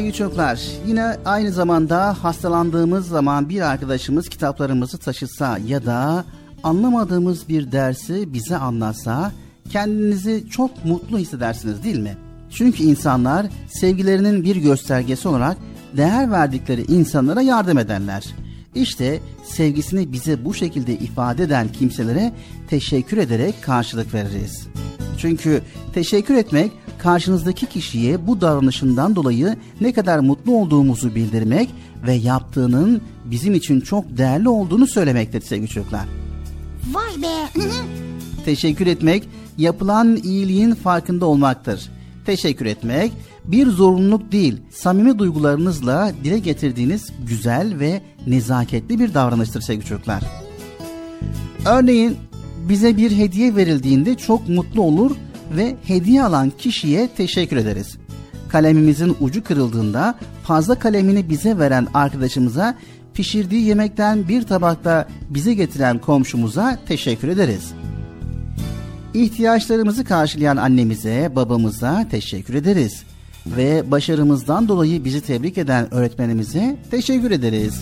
[0.00, 6.24] sevgili çocuklar yine aynı zamanda hastalandığımız zaman bir arkadaşımız kitaplarımızı taşısa ya da
[6.62, 9.32] anlamadığımız bir dersi bize anlatsa
[9.70, 12.16] kendinizi çok mutlu hissedersiniz değil mi?
[12.50, 15.56] Çünkü insanlar sevgilerinin bir göstergesi olarak
[15.96, 18.24] değer verdikleri insanlara yardım ederler.
[18.74, 22.32] İşte sevgisini bize bu şekilde ifade eden kimselere
[22.68, 24.68] teşekkür ederek karşılık veririz.
[25.18, 25.62] Çünkü
[25.94, 31.70] teşekkür etmek karşınızdaki kişiye bu davranışından dolayı ne kadar mutlu olduğumuzu bildirmek
[32.06, 36.04] ve yaptığının bizim için çok değerli olduğunu söylemektir sevgili çocuklar.
[36.92, 37.60] Vay be.
[38.44, 39.28] Teşekkür etmek
[39.58, 41.90] yapılan iyiliğin farkında olmaktır.
[42.26, 43.12] Teşekkür etmek
[43.52, 50.22] bir zorunluluk değil, samimi duygularınızla dile getirdiğiniz güzel ve nezaketli bir davranıştır sevgili çocuklar.
[51.66, 52.16] Örneğin
[52.68, 55.16] bize bir hediye verildiğinde çok mutlu olur
[55.56, 57.96] ve hediye alan kişiye teşekkür ederiz.
[58.48, 60.14] Kalemimizin ucu kırıldığında
[60.44, 62.74] fazla kalemini bize veren arkadaşımıza
[63.14, 67.72] pişirdiği yemekten bir tabakta bize getiren komşumuza teşekkür ederiz.
[69.14, 73.04] İhtiyaçlarımızı karşılayan annemize, babamıza teşekkür ederiz.
[73.46, 77.80] Ve başarımızdan dolayı bizi tebrik eden öğretmenimize teşekkür ederiz.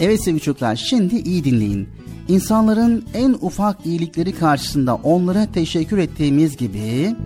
[0.00, 1.88] Evet sevgili çocuklar şimdi iyi dinleyin.
[2.28, 7.16] İnsanların en ufak iyilikleri karşısında onlara teşekkür ettiğimiz gibi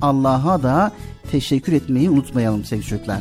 [0.00, 0.92] Allah'a da
[1.30, 3.20] teşekkür etmeyi unutmayalım sevgili çocuklar.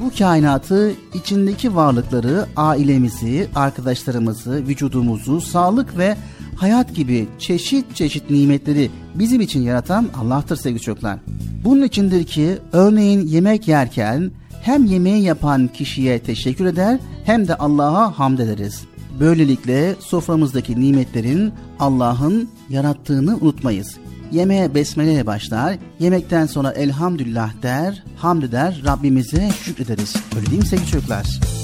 [0.00, 6.16] Bu kainatı, içindeki varlıkları, ailemizi, arkadaşlarımızı, vücudumuzu, sağlık ve
[6.58, 11.18] hayat gibi çeşit çeşit nimetleri bizim için yaratan Allah'tır sevgili çocuklar.
[11.64, 14.30] Bunun içindir ki örneğin yemek yerken
[14.62, 18.84] hem yemeği yapan kişiye teşekkür eder hem de Allah'a hamd ederiz.
[19.20, 23.96] Böylelikle soframızdaki nimetlerin Allah'ın yarattığını unutmayız.
[24.32, 30.16] Yemeğe besmele başlar, yemekten sonra elhamdülillah der, hamd eder, Rabbimize şükrederiz.
[30.36, 31.57] Öyle değil mi sevgili çocuklar?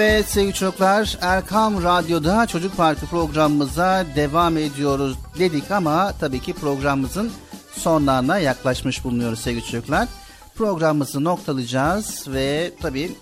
[0.00, 7.32] Evet sevgili çocuklar Erkam Radyo'da Çocuk Parkı programımıza devam ediyoruz dedik ama tabii ki programımızın
[7.72, 10.08] sonlarına yaklaşmış bulunuyoruz sevgili çocuklar.
[10.54, 13.12] Programımızı noktalayacağız ve tabii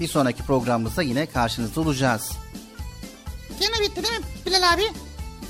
[0.00, 2.32] bir sonraki programımızda yine karşınızda olacağız.
[3.60, 4.92] Gene bitti değil mi Bilal abi?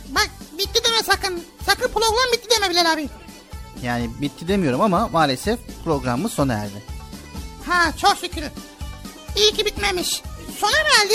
[0.08, 1.42] Bak bitti deme sakın.
[1.66, 3.08] Sakın program bitti deme Bilal abi.
[3.82, 6.82] Yani bitti demiyorum ama maalesef programımız sona erdi.
[7.66, 8.44] Ha çok şükür.
[9.36, 10.22] İyi ki bitmemiş.
[11.04, 11.14] Erdi?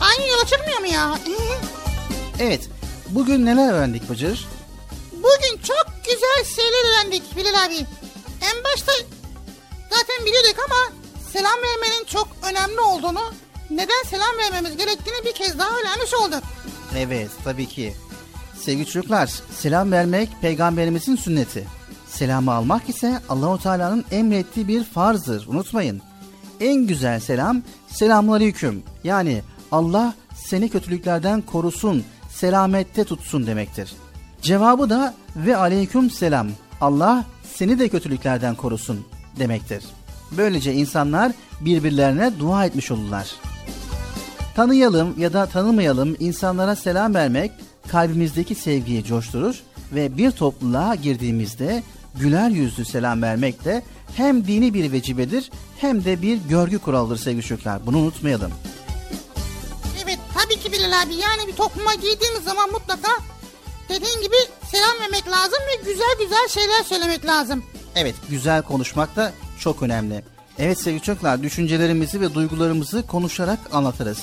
[0.00, 1.18] Aynı yola çıkmıyor mu ya?
[2.40, 2.68] Evet
[3.08, 4.48] bugün neler öğrendik Bıcır?
[5.12, 7.76] Bugün çok güzel şeyler öğrendik Bilal abi.
[8.42, 8.92] En başta
[9.90, 10.92] zaten biliyorduk ama
[11.32, 13.32] selam vermenin çok önemli olduğunu,
[13.70, 16.42] neden selam vermemiz gerektiğini bir kez daha öğrenmiş olduk.
[16.96, 17.94] Evet tabii ki.
[18.60, 21.66] Sevgili çocuklar selam vermek peygamberimizin sünneti.
[22.08, 25.46] Selamı almak ise Allahu Teala'nın emrettiği bir farzdır.
[25.46, 26.02] Unutmayın.
[26.60, 28.82] En güzel selam selamünaleyküm.
[29.04, 29.42] Yani
[29.72, 33.92] Allah seni kötülüklerden korusun, selamette tutsun demektir.
[34.42, 36.48] Cevabı da ve aleyküm selam.
[36.80, 37.24] Allah
[37.54, 39.06] seni de kötülüklerden korusun
[39.38, 39.84] demektir.
[40.36, 43.34] Böylece insanlar birbirlerine dua etmiş olurlar.
[44.54, 47.52] Tanıyalım ya da tanımayalım insanlara selam vermek
[47.88, 49.62] kalbimizdeki sevgiyi coşturur
[49.94, 51.82] ve bir topluluğa girdiğimizde
[52.20, 53.82] güler yüzlü selam vermek de
[54.16, 57.86] hem dini bir vecibedir hem de bir görgü kuralıdır sevgili çocuklar.
[57.86, 58.52] Bunu unutmayalım.
[60.04, 63.10] Evet tabii ki Bilal abi yani bir topluma girdiğimiz zaman mutlaka
[63.88, 64.36] dediğin gibi
[64.70, 67.64] selam vermek lazım ve güzel güzel şeyler söylemek lazım.
[67.94, 70.24] Evet güzel konuşmak da çok önemli.
[70.58, 74.18] Evet sevgili çocuklar düşüncelerimizi ve duygularımızı konuşarak anlatırız.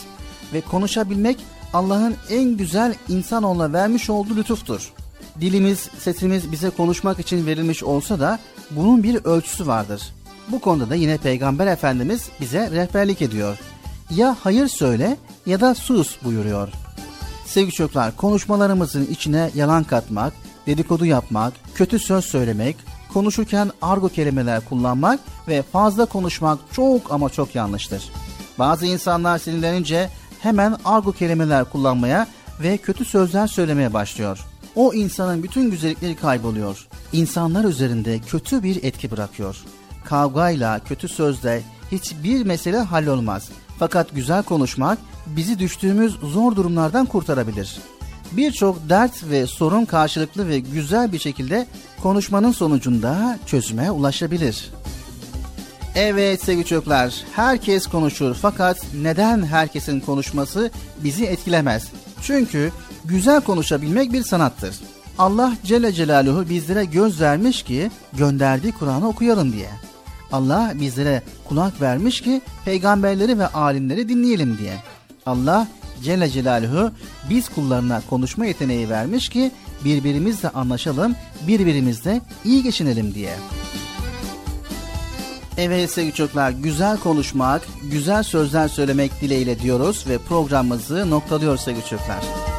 [0.53, 1.37] Ve konuşabilmek
[1.73, 4.93] Allah'ın en güzel insanoğluna vermiş olduğu lütuftur.
[5.41, 8.39] Dilimiz, sesimiz bize konuşmak için verilmiş olsa da
[8.71, 10.01] bunun bir ölçüsü vardır.
[10.47, 13.57] Bu konuda da yine Peygamber Efendimiz bize rehberlik ediyor.
[14.09, 16.69] Ya hayır söyle ya da sus buyuruyor.
[17.45, 20.33] Sevgili çocuklar konuşmalarımızın içine yalan katmak,
[20.67, 22.77] dedikodu yapmak, kötü söz söylemek,
[23.13, 28.03] konuşurken argo kelimeler kullanmak ve fazla konuşmak çok ama çok yanlıştır.
[28.59, 32.27] Bazı insanlar sinirlenince hemen argo kelimeler kullanmaya
[32.59, 34.39] ve kötü sözler söylemeye başlıyor.
[34.75, 36.87] O insanın bütün güzellikleri kayboluyor.
[37.13, 39.57] İnsanlar üzerinde kötü bir etki bırakıyor.
[40.05, 43.49] Kavgayla, kötü sözle hiçbir mesele hallolmaz.
[43.79, 44.97] Fakat güzel konuşmak
[45.27, 47.77] bizi düştüğümüz zor durumlardan kurtarabilir.
[48.31, 51.67] Birçok dert ve sorun karşılıklı ve güzel bir şekilde
[52.03, 54.71] konuşmanın sonucunda çözüme ulaşabilir.
[55.95, 60.71] Evet sevgili çocuklar, herkes konuşur fakat neden herkesin konuşması
[61.03, 61.87] bizi etkilemez?
[62.21, 62.71] Çünkü
[63.05, 64.75] güzel konuşabilmek bir sanattır.
[65.17, 69.69] Allah Celle Celaluhu bizlere göz vermiş ki gönderdiği Kur'an'ı okuyalım diye.
[70.31, 74.73] Allah bizlere kulak vermiş ki peygamberleri ve alimleri dinleyelim diye.
[75.25, 75.67] Allah
[76.03, 76.91] Celle Celaluhu
[77.29, 79.51] biz kullarına konuşma yeteneği vermiş ki
[79.85, 81.15] birbirimizle anlaşalım,
[81.47, 83.35] birbirimizle iyi geçinelim diye.
[85.57, 87.61] Evet sevgili çocuklar güzel konuşmak,
[87.91, 92.52] güzel sözler söylemek dileğiyle diyoruz ve programımızı noktalıyoruz sevgili çocuklar.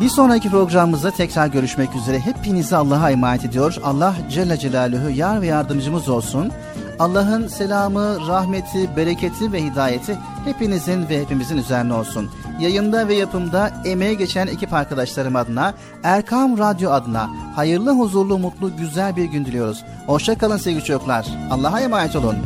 [0.00, 2.20] Bir sonraki programımızda tekrar görüşmek üzere.
[2.20, 3.76] Hepinizi Allah'a emanet ediyor.
[3.84, 6.52] Allah Celle Celaluhu yar ve yardımcımız olsun.
[6.98, 12.30] Allah'ın selamı, rahmeti, bereketi ve hidayeti hepinizin ve hepimizin üzerine olsun.
[12.60, 19.16] Yayında ve yapımda emeğe geçen ekip arkadaşlarım adına, Erkam Radyo adına hayırlı, huzurlu, mutlu, güzel
[19.16, 19.84] bir gün diliyoruz.
[20.06, 21.26] Hoşçakalın sevgili çocuklar.
[21.50, 22.36] Allah'a emanet olun.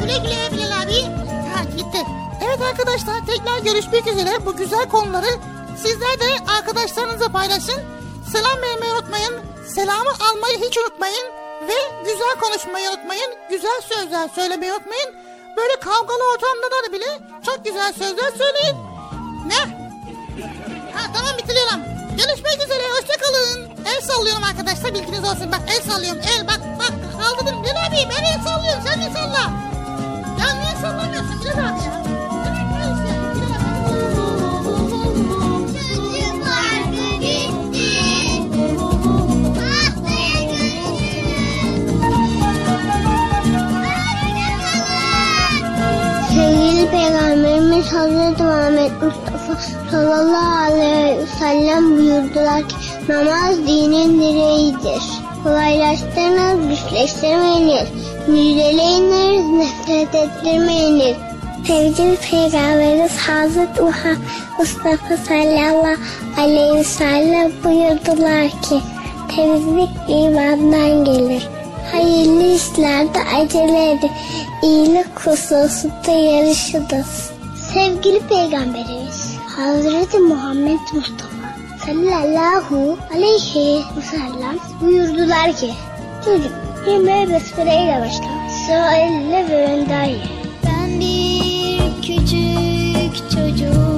[0.00, 0.18] Güle
[0.50, 1.02] güle abi.
[1.54, 2.17] Ha gitti.
[2.58, 4.46] Evet arkadaşlar tekrar görüşmek üzere.
[4.46, 5.26] Bu güzel konuları
[5.76, 7.80] sizler de arkadaşlarınızla paylaşın.
[8.32, 9.34] Selam vermeyi unutmayın.
[9.74, 11.26] Selamı almayı hiç unutmayın.
[11.68, 13.34] Ve güzel konuşmayı unutmayın.
[13.50, 15.14] Güzel sözler söylemeyi unutmayın.
[15.56, 18.76] Böyle kavgalı ortamda da bile çok güzel sözler söyleyin.
[19.46, 19.60] Ne?
[20.94, 21.80] Ha tamam bitiriyorum.
[22.10, 23.70] Görüşmek üzere hoşçakalın.
[23.86, 25.52] El sallıyorum arkadaşlar bilginiz olsun.
[25.52, 27.62] Bak el sallıyorum el bak bak kaldırdım.
[27.62, 29.50] Bilal abi ben el sallıyorum sen de salla.
[30.40, 32.17] Ya niye sallamıyorsun Bilal abi ya?
[46.90, 49.54] Peygamberimiz Hazreti Muhammed Mustafa
[49.90, 52.76] sallallahu aleyhi ve sellem buyurdular ki
[53.08, 55.02] namaz dinin direğidir.
[55.44, 57.88] Kolaylaştırınız, güçleştirmeyiniz,
[58.28, 61.16] müjdeleyiniz, nefret ettirmeyiniz.
[61.66, 63.82] Sevgili Peygamberimiz Hazreti
[64.58, 65.96] Mustafa sallallahu
[66.38, 68.80] aleyhi ve sellem buyurdular ki
[69.36, 71.57] temizlik imandan gelir.
[71.92, 74.10] Hayırlı işlerde acele edin.
[74.62, 77.30] İyilik hususunda yarışınız.
[77.74, 81.38] Sevgili Peygamberimiz Hazreti Muhammed Mustafa
[81.86, 85.70] sallallahu aleyhi ve sellem buyurdular ki
[86.24, 86.52] Çocuk
[86.86, 88.28] yemeğe besmeleyle başla.
[88.66, 90.18] Sağ elle ve öndayi.
[90.64, 93.97] Ben bir küçük çocuk